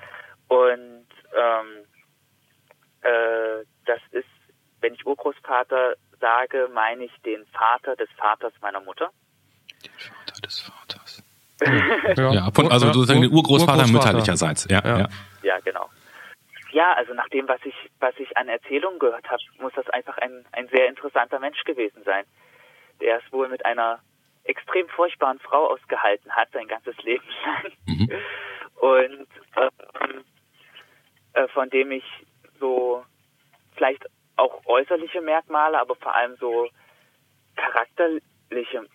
[0.48, 1.86] Und ähm,
[3.04, 4.26] äh, das ist,
[4.80, 9.10] wenn ich Urgroßvater sage, meine ich den Vater des Vaters meiner Mutter.
[9.84, 11.22] Den Vater des Vaters.
[12.16, 13.92] ja, ja von, also sozusagen den Urgroßvater, Urgroßvater.
[13.92, 14.66] mütterlicherseits.
[14.70, 14.98] Ja, ja.
[14.98, 15.08] ja.
[15.42, 15.88] ja genau.
[16.72, 20.18] Ja, also nach dem, was ich, was ich an Erzählungen gehört habe, muss das einfach
[20.18, 22.24] ein, ein sehr interessanter Mensch gewesen sein.
[23.00, 24.00] Der es wohl mit einer
[24.44, 27.72] extrem furchtbaren Frau ausgehalten hat, sein ganzes Leben lang.
[27.86, 28.10] Mhm.
[28.76, 30.24] Und ähm,
[31.34, 32.04] äh, von dem ich
[32.58, 33.04] so
[33.76, 34.04] vielleicht
[34.36, 36.68] auch äußerliche Merkmale, aber vor allem so
[37.56, 38.08] Charakter,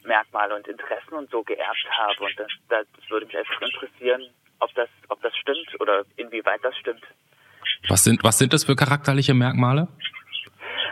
[0.03, 2.23] Merkmale und Interessen und so geerbt habe.
[2.23, 4.21] Und das, das würde mich einfach interessieren,
[4.59, 7.03] ob das, ob das stimmt oder inwieweit das stimmt.
[7.89, 9.87] Was sind, was sind das für charakterliche Merkmale?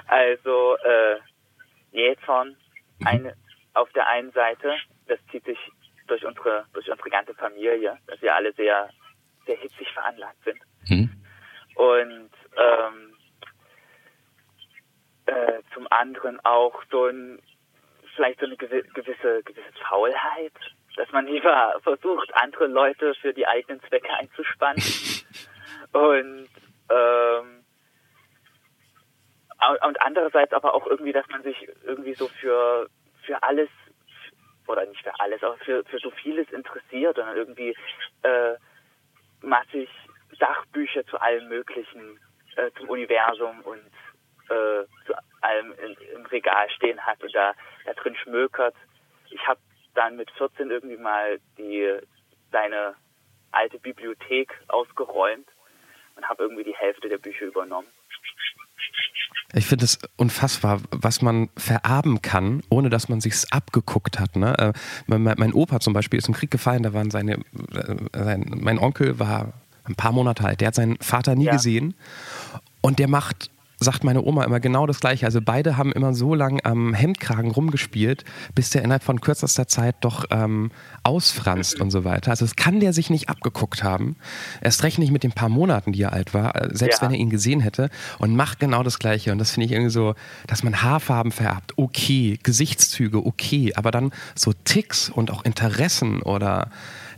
[0.08, 1.18] Also äh,
[1.92, 2.56] Jähzorn,
[3.00, 3.08] mhm.
[3.08, 3.34] eine,
[3.74, 4.76] auf der einen Seite,
[5.08, 5.60] das zieht sich
[6.08, 8.90] durch unsere, durch unsere ganze Familie, dass wir alle sehr,
[9.46, 10.60] sehr hitzig veranlagt sind.
[10.90, 11.10] Mhm.
[11.76, 13.14] Und ähm,
[15.26, 17.40] äh, zum anderen auch so ein
[18.16, 20.54] vielleicht so eine gewisse, gewisse Faulheit,
[20.96, 24.82] dass man lieber versucht, andere Leute für die eigenen Zwecke einzuspannen.
[25.94, 26.50] und
[26.90, 27.64] ähm,
[29.86, 32.88] und andererseits aber auch irgendwie, dass man sich irgendwie so für
[33.24, 33.70] für alles
[34.68, 37.76] oder nicht für alles, aber für für so vieles interessiert und irgendwie
[38.24, 38.56] äh,
[39.42, 39.90] massig
[40.40, 42.20] Sachbücher zu allem Möglichen,
[42.58, 43.80] äh, zum Universum und
[44.50, 47.54] äh, zu allem in, im Regal stehen hat und da,
[47.86, 48.76] da drin schmökert.
[49.30, 49.60] Ich habe
[49.94, 52.00] dann mit 14 irgendwie mal die
[52.52, 52.96] seine
[53.52, 55.48] alte Bibliothek ausgeräumt
[56.16, 57.88] und habe irgendwie die Hälfte der Bücher übernommen.
[59.54, 64.36] Ich finde es unfassbar, was man vererben kann, ohne dass man sich's abgeguckt hat.
[64.36, 64.56] Ne?
[64.58, 64.74] Äh,
[65.08, 67.36] mein, mein, Opa zum Beispiel ist im Krieg gefallen, da waren seine,
[67.74, 69.54] äh, sein, mein Onkel war
[69.88, 71.54] ein paar Monate alt, der hat seinen Vater nie ja.
[71.54, 71.94] gesehen
[72.82, 75.26] und der macht sagt meine Oma immer genau das Gleiche.
[75.26, 79.96] Also beide haben immer so lange am Hemdkragen rumgespielt, bis der innerhalb von kürzester Zeit
[80.02, 80.72] doch ähm,
[81.04, 82.32] ausfranst und so weiter.
[82.32, 84.16] Also das kann der sich nicht abgeguckt haben.
[84.62, 87.08] Erst recht nicht mit den paar Monaten, die er alt war, äh, selbst ja.
[87.08, 87.90] wenn er ihn gesehen hätte.
[88.18, 89.32] Und macht genau das Gleiche.
[89.32, 90.16] Und das finde ich irgendwie so,
[90.48, 93.74] dass man Haarfarben vererbt, okay, Gesichtszüge, okay.
[93.76, 96.72] Aber dann so Ticks und auch Interessen oder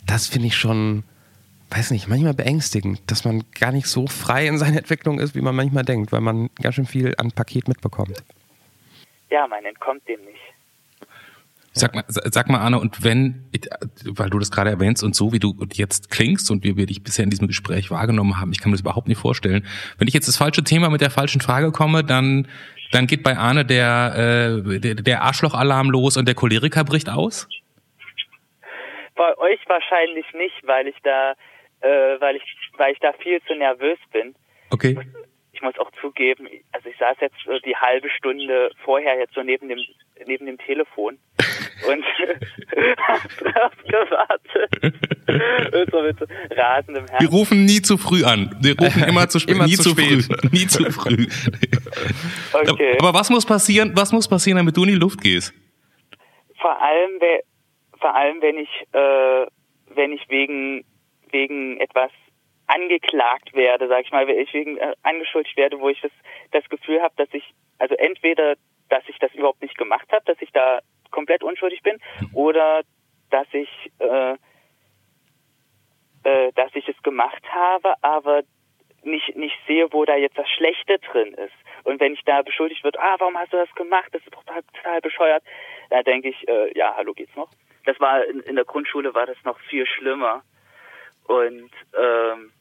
[0.06, 1.04] das finde ich schon
[1.70, 5.42] weiß nicht, manchmal beängstigend, dass man gar nicht so frei in seiner Entwicklung ist, wie
[5.42, 8.24] man manchmal denkt, weil man ganz schön viel an Paket mitbekommt.
[9.30, 10.40] Ja, man entkommt dem nicht.
[11.74, 13.48] Sag mal, sag mal, Arne, und wenn,
[14.04, 17.04] weil du das gerade erwähnst und so wie du jetzt klingst und wie wir dich
[17.04, 19.66] bisher in diesem Gespräch wahrgenommen haben, ich kann mir das überhaupt nicht vorstellen.
[19.98, 22.48] Wenn ich jetzt das falsche Thema mit der falschen Frage komme, dann,
[22.92, 27.48] dann geht bei Arne der, äh, der, der Arschlochalarm los und der Choleriker bricht aus?
[29.16, 31.36] Bei euch wahrscheinlich nicht, weil ich da
[31.82, 32.44] äh, weil ich
[32.78, 34.36] weil ich da viel zu nervös bin.
[34.72, 34.98] Okay.
[35.52, 39.44] Ich muss auch zugeben, also ich saß jetzt so die halbe Stunde vorher jetzt so
[39.44, 39.80] neben dem
[40.26, 41.18] neben dem Telefon
[41.88, 42.06] und
[43.56, 45.92] hab gewartet.
[45.92, 46.18] so mit
[46.52, 47.20] rasendem Herzen.
[47.20, 48.56] Wir rufen nie zu früh an.
[48.62, 49.56] Wir rufen immer zu spät.
[49.56, 50.24] immer nie zu, spät.
[50.24, 50.50] früh.
[50.52, 51.28] nie zu früh.
[52.54, 52.98] okay.
[53.00, 53.92] Aber was muss passieren?
[53.96, 55.54] Was muss passieren, damit du in die Luft gehst?
[56.62, 57.20] Vor allem,
[58.00, 59.46] vor allem, wenn ich äh,
[59.96, 60.86] wenn ich wegen
[61.32, 62.12] wegen etwas
[62.68, 66.12] angeklagt werde, sag ich mal, wenn ich wegen äh, angeschuldigt werde, wo ich das,
[66.52, 67.44] das Gefühl habe, dass ich,
[67.80, 68.56] also entweder,
[68.90, 70.80] dass ich das überhaupt nicht gemacht habe, dass ich da
[71.12, 71.98] komplett unschuldig bin,
[72.34, 72.84] oder
[73.32, 74.34] dass ich, äh,
[76.24, 78.44] äh, dass ich es gemacht habe, aber
[79.04, 81.54] nicht, nicht sehe, wo da jetzt das Schlechte drin ist.
[81.84, 84.10] Und wenn ich da beschuldigt wird, ah, warum hast du das gemacht?
[84.12, 85.44] Das ist total, total bescheuert.
[85.90, 87.50] Da denke ich, äh, ja, hallo, geht's noch?
[87.86, 90.44] Das war in, in der Grundschule war das noch viel schlimmer.
[91.30, 92.52] Und ähm,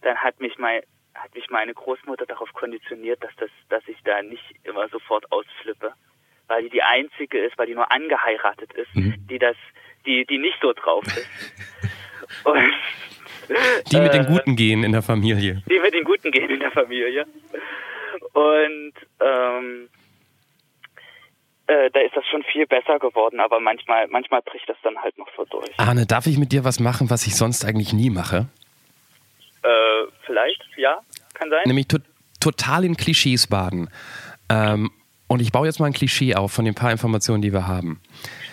[0.00, 0.80] dann hat mich mein
[1.14, 5.92] hat mich meine Großmutter darauf konditioniert, dass das, dass ich da nicht immer sofort ausflippe,
[6.48, 9.26] weil die die einzige ist, weil die nur angeheiratet ist, mhm.
[9.28, 9.56] die das,
[10.06, 11.28] die die nicht so drauf ist.
[12.44, 12.72] Und,
[13.92, 15.62] die mit den äh, Guten gehen in der Familie.
[15.68, 17.26] Die mit den Guten gehen in der Familie.
[18.32, 19.90] Und ähm,
[21.72, 25.16] äh, da ist das schon viel besser geworden, aber manchmal, manchmal bricht das dann halt
[25.18, 25.70] noch so durch.
[25.78, 28.46] Arne, darf ich mit dir was machen, was ich sonst eigentlich nie mache?
[29.62, 29.68] Äh,
[30.26, 30.98] vielleicht, ja,
[31.34, 31.62] kann sein.
[31.66, 31.98] Nämlich to
[32.40, 33.88] total in Klischees baden.
[34.48, 34.90] Ähm,
[35.28, 38.00] und ich baue jetzt mal ein Klischee auf von den paar Informationen, die wir haben.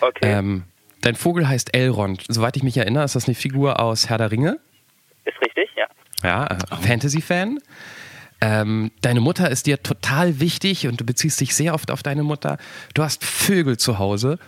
[0.00, 0.38] Okay.
[0.38, 0.62] Ähm,
[1.02, 2.24] dein Vogel heißt Elrond.
[2.28, 4.60] Soweit ich mich erinnere, ist das eine Figur aus Herr der Ringe?
[5.24, 5.86] Ist richtig, ja.
[6.22, 7.58] Ja, äh, Fantasy-Fan.
[8.40, 12.22] Ähm, deine Mutter ist dir total wichtig und du beziehst dich sehr oft auf deine
[12.22, 12.58] Mutter.
[12.94, 14.38] Du hast Vögel zu Hause.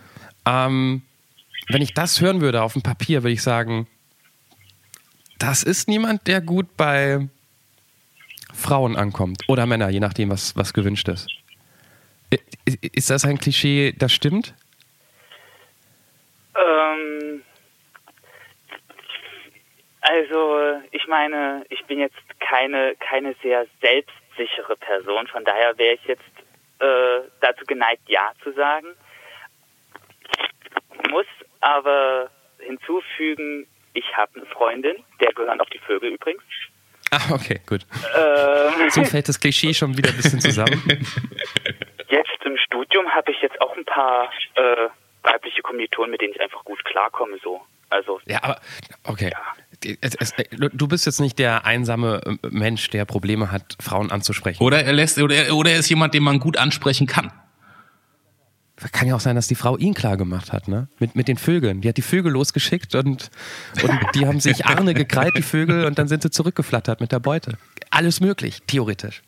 [0.45, 1.03] Ähm,
[1.69, 3.87] wenn ich das hören würde auf dem Papier, würde ich sagen,
[5.37, 7.27] das ist niemand, der gut bei
[8.53, 11.27] Frauen ankommt oder Männer, je nachdem, was, was gewünscht ist.
[12.65, 14.53] Ist das ein Klischee, das stimmt?
[16.55, 17.41] Ähm,
[20.03, 26.03] also, ich meine, ich bin jetzt keine, keine sehr selbstsichere Person, von daher wäre ich
[26.05, 26.21] jetzt
[26.79, 28.87] äh, dazu geneigt, Ja zu sagen.
[31.09, 31.25] Muss
[31.61, 36.43] aber hinzufügen, ich habe eine Freundin, der gehören auch die Vögel übrigens.
[37.11, 37.85] Ah, okay, gut.
[38.15, 40.81] Ähm, so fällt das Klischee schon wieder ein bisschen zusammen.
[42.09, 44.89] Jetzt im Studium habe ich jetzt auch ein paar äh,
[45.23, 47.61] weibliche Kommilitonen, mit denen ich einfach gut klarkomme, so.
[47.89, 48.19] Also.
[48.25, 48.59] Ja, aber
[49.05, 49.31] okay.
[49.31, 49.62] Ja.
[50.01, 54.63] Es, es, du bist jetzt nicht der einsame äh, Mensch, der Probleme hat, Frauen anzusprechen.
[54.63, 57.31] Oder er lässt, oder, oder er ist jemand, den man gut ansprechen kann.
[58.91, 60.87] Kann ja auch sein, dass die Frau ihn klar gemacht hat, ne?
[60.99, 61.81] Mit, mit den Vögeln.
[61.81, 63.29] Die hat die Vögel losgeschickt und,
[63.81, 67.19] und die haben sich Arne gekrallt, die Vögel, und dann sind sie zurückgeflattert mit der
[67.19, 67.57] Beute.
[67.91, 69.21] Alles möglich, theoretisch.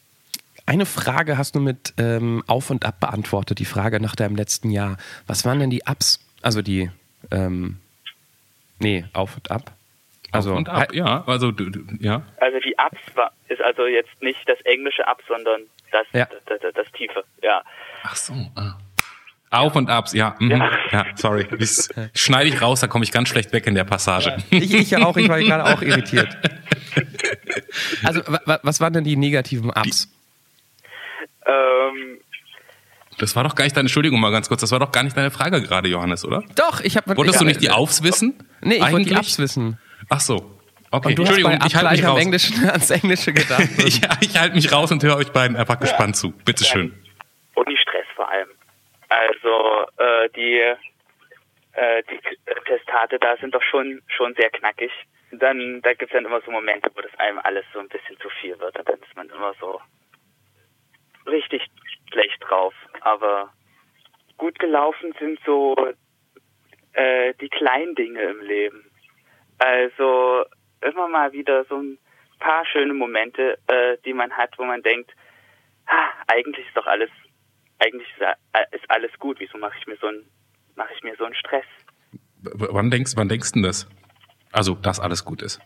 [0.65, 4.71] Eine Frage hast du mit ähm, Auf und Ab beantwortet, die Frage nach deinem letzten
[4.71, 4.97] Jahr.
[5.27, 6.19] Was waren denn die Ups?
[6.41, 6.89] Also die,
[7.29, 7.77] ähm,
[8.79, 9.74] nee, Auf und Ab?
[10.35, 11.23] Also, auf und ab, ja.
[11.25, 11.51] Also,
[11.99, 12.21] ja.
[12.39, 16.25] Also die Ups war, ist also jetzt nicht das englische Ab, sondern das, ja.
[16.25, 17.63] das, das, das, Tiefe, ja.
[18.03, 18.77] Ach so, ah.
[19.51, 20.35] Auf und Abs, ja.
[20.39, 20.51] Mhm.
[20.51, 20.69] Ja.
[20.91, 21.47] ja, sorry.
[21.57, 24.37] Das schneide ich raus, da komme ich ganz schlecht weg in der Passage.
[24.49, 26.37] Ich, ich ja auch, ich war gerade auch irritiert.
[28.03, 30.07] Also, was waren denn die negativen Ups?
[31.45, 32.19] Ähm,
[33.17, 35.15] das war doch gar nicht deine, Entschuldigung mal ganz kurz, das war doch gar nicht
[35.15, 36.43] deine Frage gerade, Johannes, oder?
[36.55, 37.15] Doch, ich habe.
[37.17, 38.33] Wolltest du nicht die Aufs wissen?
[38.61, 38.93] Nee, ich Eigentlich?
[38.93, 39.77] wollte die Ups wissen.
[40.09, 40.55] Ach so.
[40.91, 42.21] Okay, und du Entschuldigung, hast ich halte mich raus.
[42.21, 43.61] Englischen, ans Englische gedacht.
[43.85, 45.81] ich, ich halte mich raus und höre euch beiden einfach ja.
[45.81, 46.31] gespannt zu.
[46.31, 46.93] Bitteschön.
[47.55, 48.49] Und die Stress vor allem.
[49.09, 50.59] Also äh, die,
[51.73, 52.19] äh, die
[52.65, 54.91] Testate da sind doch schon schon sehr knackig.
[55.31, 58.29] Dann da gibt's dann immer so Momente, wo das einem alles so ein bisschen zu
[58.41, 59.81] viel wird und dann ist man immer so
[61.27, 61.61] richtig
[62.11, 62.73] schlecht drauf.
[63.01, 63.51] Aber
[64.37, 65.75] gut gelaufen sind so
[66.93, 68.85] äh, die kleinen Dinge im Leben.
[69.57, 70.45] Also
[70.81, 71.97] immer mal wieder so ein
[72.39, 75.11] paar schöne Momente, äh, die man hat, wo man denkt,
[75.87, 77.09] ha, eigentlich ist doch alles,
[77.79, 78.07] eigentlich
[78.71, 79.39] ist alles gut.
[79.39, 80.25] Wieso mache ich mir so ein,
[80.75, 81.65] mache ich mir so einen Stress?
[82.41, 83.89] W wann denkst, wann denkst du denn das?
[84.51, 85.59] Also, dass alles gut ist?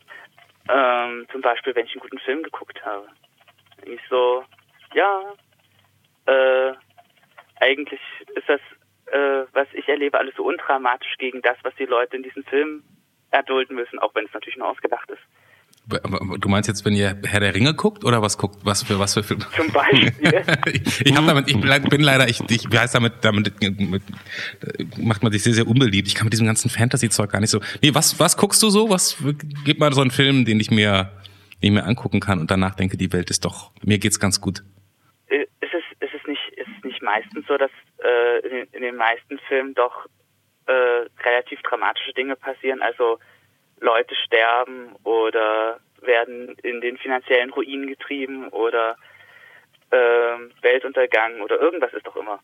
[0.69, 3.08] Ähm, zum Beispiel, wenn ich einen guten Film geguckt habe.
[3.84, 4.43] Ich so,
[4.93, 5.34] ja,
[6.25, 6.73] äh,
[7.60, 7.99] eigentlich
[8.36, 8.62] ist das,
[9.08, 12.84] äh, was ich erlebe, alles so undramatisch gegen das, was die Leute in diesem Film
[13.32, 15.22] erdulden müssen, auch wenn es natürlich nur ausgedacht ist.
[16.39, 19.15] Du meinst jetzt, wenn ihr Herr der Ringe guckt oder was guckt, was für was
[19.15, 19.46] für Filme?
[19.56, 20.13] Zum Beispiel.
[20.72, 24.04] ich, ich habe damit, ich bin leider, ich, ich wie heißt damit, damit mit,
[24.98, 26.08] macht man sich sehr sehr unbeliebt.
[26.08, 27.60] Ich kann mit diesem ganzen Fantasy-Zeug gar nicht so.
[27.82, 28.92] Nee, was was guckst du so?
[28.92, 29.18] Was
[29.65, 31.12] gib mal so einen Film, den ich mir,
[31.63, 34.39] den ich mir angucken kann und danach denke, die Welt ist doch, mir geht's ganz
[34.39, 34.60] gut.
[35.28, 37.72] Ist es ist es nicht ist es nicht meistens so, dass
[38.04, 40.06] äh, in den meisten Filmen doch
[40.69, 42.82] äh, relativ dramatische Dinge passieren.
[42.82, 43.17] Also
[43.79, 48.95] Leute sterben oder werden in den finanziellen Ruinen getrieben oder
[49.89, 49.97] äh,
[50.62, 52.39] Weltuntergang oder irgendwas ist doch immer.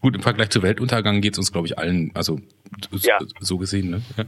[0.00, 2.38] Gut, im Vergleich zu Weltuntergang geht es uns, glaube ich, allen, also
[2.92, 3.18] ja.
[3.40, 4.02] so gesehen, ne?
[4.16, 4.24] Ja,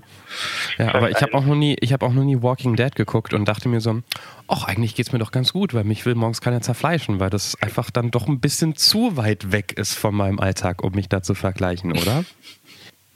[0.84, 3.32] ja aber ich habe auch noch nie, ich habe auch noch nie Walking Dead geguckt
[3.32, 4.02] und dachte mir so,
[4.48, 7.56] ach, eigentlich geht's mir doch ganz gut, weil mich will morgens keiner zerfleischen, weil das
[7.62, 11.22] einfach dann doch ein bisschen zu weit weg ist von meinem Alltag, um mich da
[11.22, 12.24] zu vergleichen, oder?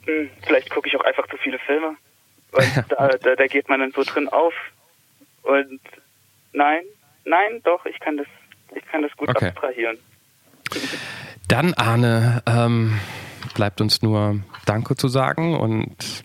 [0.05, 1.95] Hm, vielleicht gucke ich auch einfach zu viele Filme.
[2.51, 4.53] Und da, da, da, geht man dann so drin auf.
[5.43, 5.81] Und
[6.53, 6.81] nein,
[7.25, 8.27] nein, doch, ich kann das,
[8.75, 9.47] ich kann das gut okay.
[9.47, 9.97] abstrahieren.
[11.47, 12.99] Dann, Arne, ähm,
[13.53, 16.23] bleibt uns nur Danke zu sagen und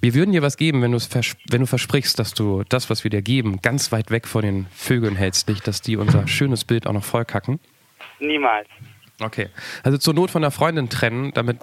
[0.00, 3.22] wir würden dir was geben, wenn, wenn du versprichst, dass du das, was wir dir
[3.22, 6.92] geben, ganz weit weg von den Vögeln hältst, nicht, dass die unser schönes Bild auch
[6.92, 7.60] noch vollkacken.
[8.18, 8.66] Niemals.
[9.20, 9.48] Okay.
[9.82, 11.58] Also zur Not von der Freundin trennen, damit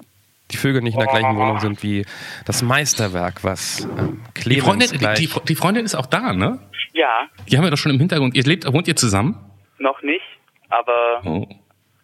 [0.50, 2.04] die Vögel nicht in der gleichen Wohnung sind wie
[2.46, 6.58] das Meisterwerk, was ähm, Clemens die Freundin, die, die, die, Freundin ist auch da, ne?
[6.92, 7.28] Ja.
[7.48, 8.34] Die haben wir doch schon im Hintergrund.
[8.34, 9.36] Ihr lebt, wohnt ihr zusammen?
[9.78, 10.24] Noch nicht,
[10.70, 11.46] aber oh.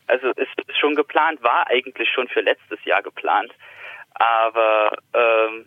[0.07, 3.52] also es ist schon geplant, war eigentlich schon für letztes Jahr geplant,
[4.14, 5.66] aber ähm,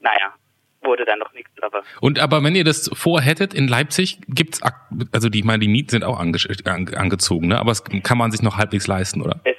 [0.00, 0.34] naja,
[0.82, 1.50] wurde dann noch nichts.
[1.62, 4.60] Aber und aber wenn ihr das vorhättet in Leipzig, gibt's
[5.12, 7.58] also die, ich meine, die Mieten sind auch ange, angezogen, ne?
[7.58, 9.40] Aber es kann man sich noch halbwegs leisten, oder?
[9.44, 9.56] Es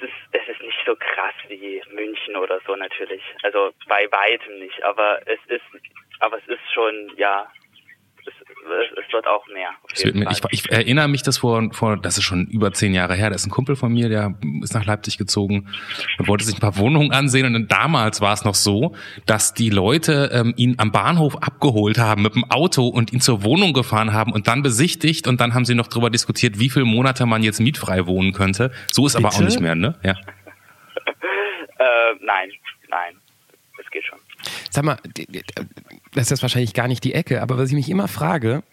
[0.94, 3.22] ist München oder so natürlich.
[3.44, 5.66] Also bei weitem nicht, aber es ist,
[6.20, 7.48] aber es ist schon, ja,
[8.28, 9.70] es, es wird auch mehr.
[10.14, 13.30] Mir, ich, ich, erinnere mich, das vor, vor, das ist schon über zehn Jahre her,
[13.30, 15.68] da ist ein Kumpel von mir, der ist nach Leipzig gezogen
[16.18, 17.46] und wollte sich ein paar Wohnungen ansehen.
[17.46, 18.96] Und dann damals war es noch so,
[19.28, 23.44] dass die Leute ähm, ihn am Bahnhof abgeholt haben mit dem Auto und ihn zur
[23.44, 26.86] Wohnung gefahren haben und dann besichtigt und dann haben sie noch darüber diskutiert, wie viele
[26.86, 28.72] Monate man jetzt mietfrei wohnen könnte.
[28.92, 29.28] So ist Bitte?
[29.28, 30.00] aber auch nicht mehr, ne?
[30.04, 30.16] Ja.
[31.86, 32.50] Äh, nein,
[32.90, 33.16] nein,
[33.78, 34.20] das geht schon.
[34.72, 34.98] Sag mal,
[36.14, 38.64] das ist wahrscheinlich gar nicht die Ecke, aber was ich mich immer frage,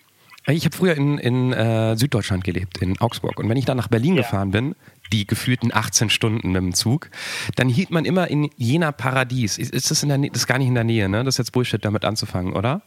[0.46, 3.38] ich habe früher in, in äh, Süddeutschland gelebt, in Augsburg.
[3.38, 4.22] Und wenn ich dann nach Berlin ja.
[4.22, 4.74] gefahren bin,
[5.12, 7.10] die gefühlten 18 Stunden mit dem Zug,
[7.54, 9.58] dann hielt man immer in Jena Paradies.
[9.58, 11.22] Ist, ist das in der Nähe, das ist gar nicht in der Nähe, ne?
[11.22, 12.82] Das ist jetzt Bullshit, damit anzufangen, oder?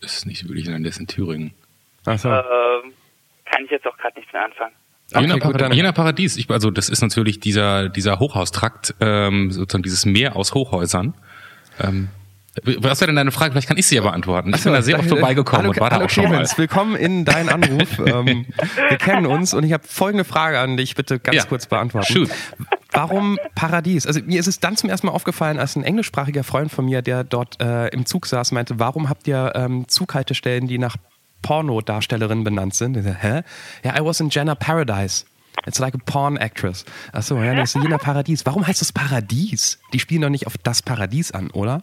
[0.00, 1.54] Das ist nicht wirklich in der Nähe, das ist in Thüringen.
[2.04, 2.30] Ach so.
[2.30, 2.94] Ähm,
[3.44, 4.74] kann ich jetzt auch gerade nichts mehr anfangen.
[5.12, 6.36] Okay, Jena, Paradies, Jena Paradies.
[6.36, 11.14] Ich, also das ist natürlich dieser dieser Hochhaustrakt, ähm, sozusagen dieses Meer aus Hochhäusern.
[11.80, 12.08] Ähm,
[12.64, 13.52] was wäre denn deine Frage?
[13.52, 14.52] Vielleicht kann ich sie ja beantworten.
[14.54, 16.44] Ich bin da sehr oft vorbeigekommen hallo, und war da auch schon mal.
[16.56, 17.98] Willkommen in deinen Anruf.
[18.06, 18.46] ähm,
[18.88, 21.44] wir kennen uns und ich habe folgende Frage an dich, bitte ganz ja.
[21.44, 22.12] kurz beantworten.
[22.12, 22.30] Shoot.
[22.92, 24.06] Warum Paradies?
[24.06, 27.02] Also mir ist es dann zum ersten Mal aufgefallen, als ein englischsprachiger Freund von mir,
[27.02, 30.96] der dort äh, im Zug saß, meinte, warum habt ihr ähm, Zughaltestellen, die nach
[31.42, 32.96] Pornodarstellerinnen benannt sind?
[32.96, 33.42] Hä?
[33.84, 35.24] Ja, I was in Jenna Paradise.
[35.66, 36.84] It's like a porn actress.
[37.12, 38.46] Achso, ja, das ist Jena Paradies.
[38.46, 39.78] Warum heißt das Paradies?
[39.92, 41.82] Die spielen doch nicht auf das Paradies an, oder?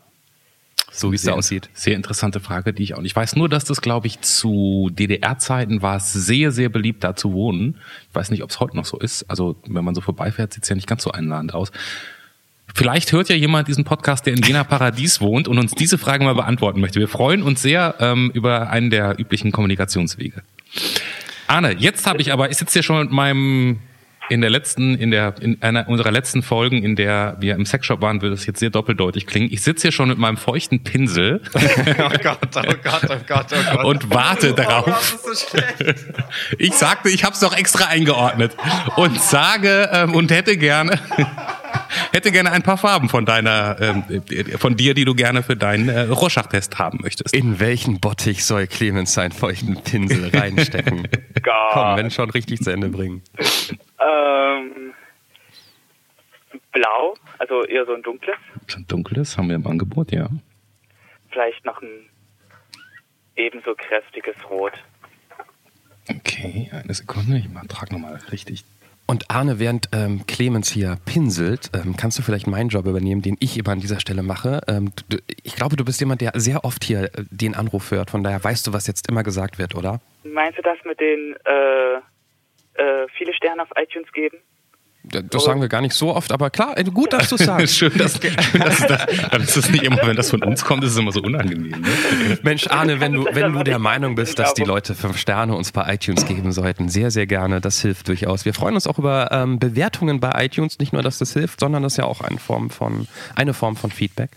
[0.92, 1.70] so wie es da aussieht.
[1.74, 4.90] Sehr interessante Frage, die ich auch nicht Ich weiß nur, dass das, glaube ich, zu
[4.94, 7.80] DDR-Zeiten war es sehr, sehr beliebt, da zu wohnen.
[8.10, 9.30] Ich weiß nicht, ob es heute noch so ist.
[9.30, 11.72] Also, wenn man so vorbeifährt, sieht es ja nicht ganz so einladend aus.
[12.78, 16.26] Vielleicht hört ja jemand diesen Podcast, der in Jena Paradies wohnt und uns diese Frage
[16.26, 17.00] mal beantworten möchte.
[17.00, 20.44] Wir freuen uns sehr ähm, über einen der üblichen Kommunikationswege.
[21.48, 23.80] Arne, jetzt habe ich aber, ich sitze hier schon mit meinem
[24.28, 28.02] in der letzten, in der, in einer unserer letzten Folgen, in der wir im Sexshop
[28.02, 29.54] waren, würde es jetzt sehr doppeldeutig klingen.
[29.54, 31.42] Ich sitze hier schon mit meinem feuchten Pinsel.
[31.54, 31.60] oh
[32.24, 33.86] Gott, oh Gott, oh Gott, oh Gott.
[33.86, 34.86] Und warte oh darauf.
[34.86, 36.06] Gott, ist so schlecht.
[36.58, 38.58] Ich sagte, ich habe es doch extra eingeordnet
[38.98, 41.00] und sage ähm, und hätte gerne
[42.12, 44.24] hätte gerne ein paar Farben von deiner, ähm,
[44.58, 47.36] von dir, die du gerne für deinen äh, Rorschach-Test haben möchtest.
[47.36, 51.08] In welchen Bottich soll Clemens seinen feuchten Pinsel reinstecken?
[51.74, 53.22] Komm, wenn schon richtig zu Ende bringen.
[53.40, 54.94] Ähm,
[56.72, 58.38] blau, also eher so ein dunkles.
[58.76, 60.30] Ein dunkles haben wir im Angebot, ja.
[61.30, 62.10] Vielleicht noch ein
[63.36, 64.74] ebenso kräftiges Rot.
[66.10, 67.38] Okay, eine Sekunde.
[67.38, 68.64] Ich trage nochmal richtig
[69.08, 73.38] und Arne, während ähm, Clemens hier pinselt, ähm, kannst du vielleicht meinen Job übernehmen, den
[73.40, 74.62] ich immer an dieser Stelle mache.
[74.68, 78.10] Ähm, du, ich glaube, du bist jemand, der sehr oft hier äh, den Anruf hört.
[78.10, 80.02] Von daher weißt du, was jetzt immer gesagt wird, oder?
[80.24, 84.38] Meinst du das mit den äh, äh, viele Sterne auf iTunes geben?
[85.24, 87.76] Das sagen wir gar nicht so oft, aber klar, gut, dass du es sagst.
[87.76, 90.84] schön, dass, schön, dass das, dann ist es nicht immer, wenn das von uns kommt,
[90.84, 91.82] ist es immer so unangenehm.
[91.82, 92.38] Ne?
[92.44, 95.72] Mensch, Arne, wenn du, wenn du der Meinung bist, dass die Leute fünf Sterne uns
[95.72, 97.62] bei iTunes geben sollten, sehr, sehr gerne.
[97.62, 98.46] Das hilft durchaus.
[98.46, 100.80] Wir freuen uns auch über ähm, Bewertungen bei iTunes.
[100.80, 103.76] Nicht nur, dass das hilft, sondern das ist ja auch eine Form von, eine Form
[103.76, 104.32] von Feedback.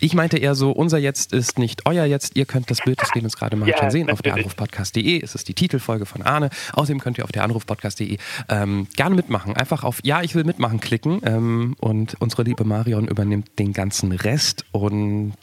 [0.00, 2.36] Ich meinte eher so, unser Jetzt ist nicht euer Jetzt.
[2.36, 5.22] Ihr könnt das Bild des Lebens gerade mal ja, schon sehen auf der Anrufpodcast.de.
[5.22, 6.50] Es ist die Titelfolge von Arne.
[6.72, 8.18] Außerdem könnt ihr auf der Anrufpodcast.de
[8.48, 9.56] ähm, gerne mitmachen.
[9.56, 14.12] Einfach auf Ja, ich will mitmachen klicken ähm, und unsere liebe Marion übernimmt den ganzen
[14.12, 15.34] Rest und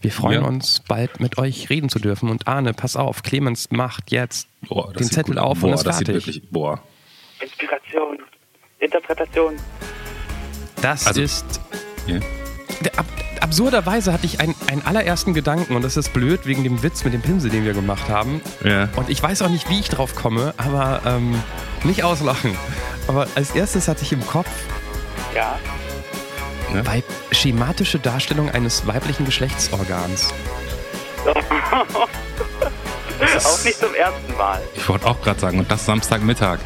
[0.00, 0.48] wir freuen ja.
[0.48, 2.28] uns bald mit euch reden zu dürfen.
[2.28, 5.42] Und Arne, pass auf, Clemens macht jetzt boah, den Zettel gut.
[5.42, 6.14] auf boah, und ist fertig.
[6.14, 6.82] Wirklich, boah.
[7.40, 8.18] Inspiration,
[8.78, 9.56] Interpretation.
[10.82, 11.60] Das also, ist...
[12.08, 12.20] Yeah.
[12.96, 13.06] Ab,
[13.40, 17.12] absurderweise hatte ich einen, einen allerersten Gedanken und das ist blöd wegen dem Witz mit
[17.12, 18.40] dem Pinsel, den wir gemacht haben.
[18.64, 18.88] Ja.
[18.96, 21.42] Und ich weiß auch nicht, wie ich drauf komme, aber ähm,
[21.84, 22.56] nicht auslachen.
[23.06, 24.48] Aber als erstes hatte ich im Kopf.
[25.34, 25.58] Ja.
[26.72, 26.86] Ne?
[26.86, 30.32] Weib schematische Darstellung eines weiblichen Geschlechtsorgans.
[33.44, 34.62] auch nicht zum ersten Mal.
[34.74, 36.60] Ich wollte auch gerade sagen, und das Samstagmittag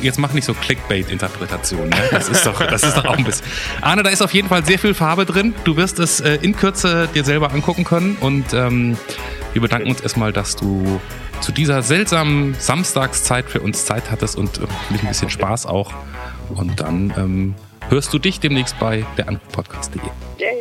[0.00, 1.90] jetzt mach nicht so Clickbait-Interpretationen.
[1.90, 2.08] Ne?
[2.10, 3.46] Das, ist doch, das ist doch auch ein bisschen.
[3.80, 5.54] Arne, da ist auf jeden Fall sehr viel Farbe drin.
[5.64, 8.16] Du wirst es äh, in Kürze dir selber angucken können.
[8.20, 8.96] Und ähm,
[9.52, 11.00] wir bedanken uns erstmal, dass du
[11.40, 15.92] zu dieser seltsamen Samstagszeit für uns Zeit hattest und äh, ein bisschen Spaß auch.
[16.50, 17.54] Und dann ähm,
[17.88, 20.02] hörst du dich demnächst bei der Anrufpodcast.de.
[20.38, 20.56] Yay!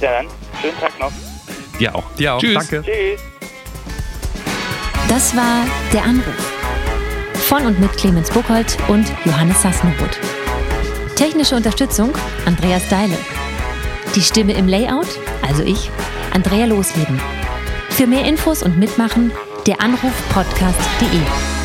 [0.00, 0.26] Ja, dann
[0.60, 1.12] schönen Tag noch.
[1.78, 2.04] Dir auch.
[2.16, 2.40] Dir auch.
[2.40, 2.54] Tschüss.
[2.54, 2.82] Danke.
[2.82, 3.20] Tschüss.
[5.08, 6.57] Das war der Anruf
[7.48, 10.18] von und mit Clemens Buchholz und Johannes Sassenroth.
[11.16, 12.12] Technische Unterstützung
[12.44, 13.16] Andreas Deile.
[14.14, 15.08] Die Stimme im Layout,
[15.40, 15.90] also ich,
[16.34, 17.18] Andrea Losleben.
[17.88, 19.32] Für mehr Infos und Mitmachen
[19.66, 21.57] der Anruf podcast.de.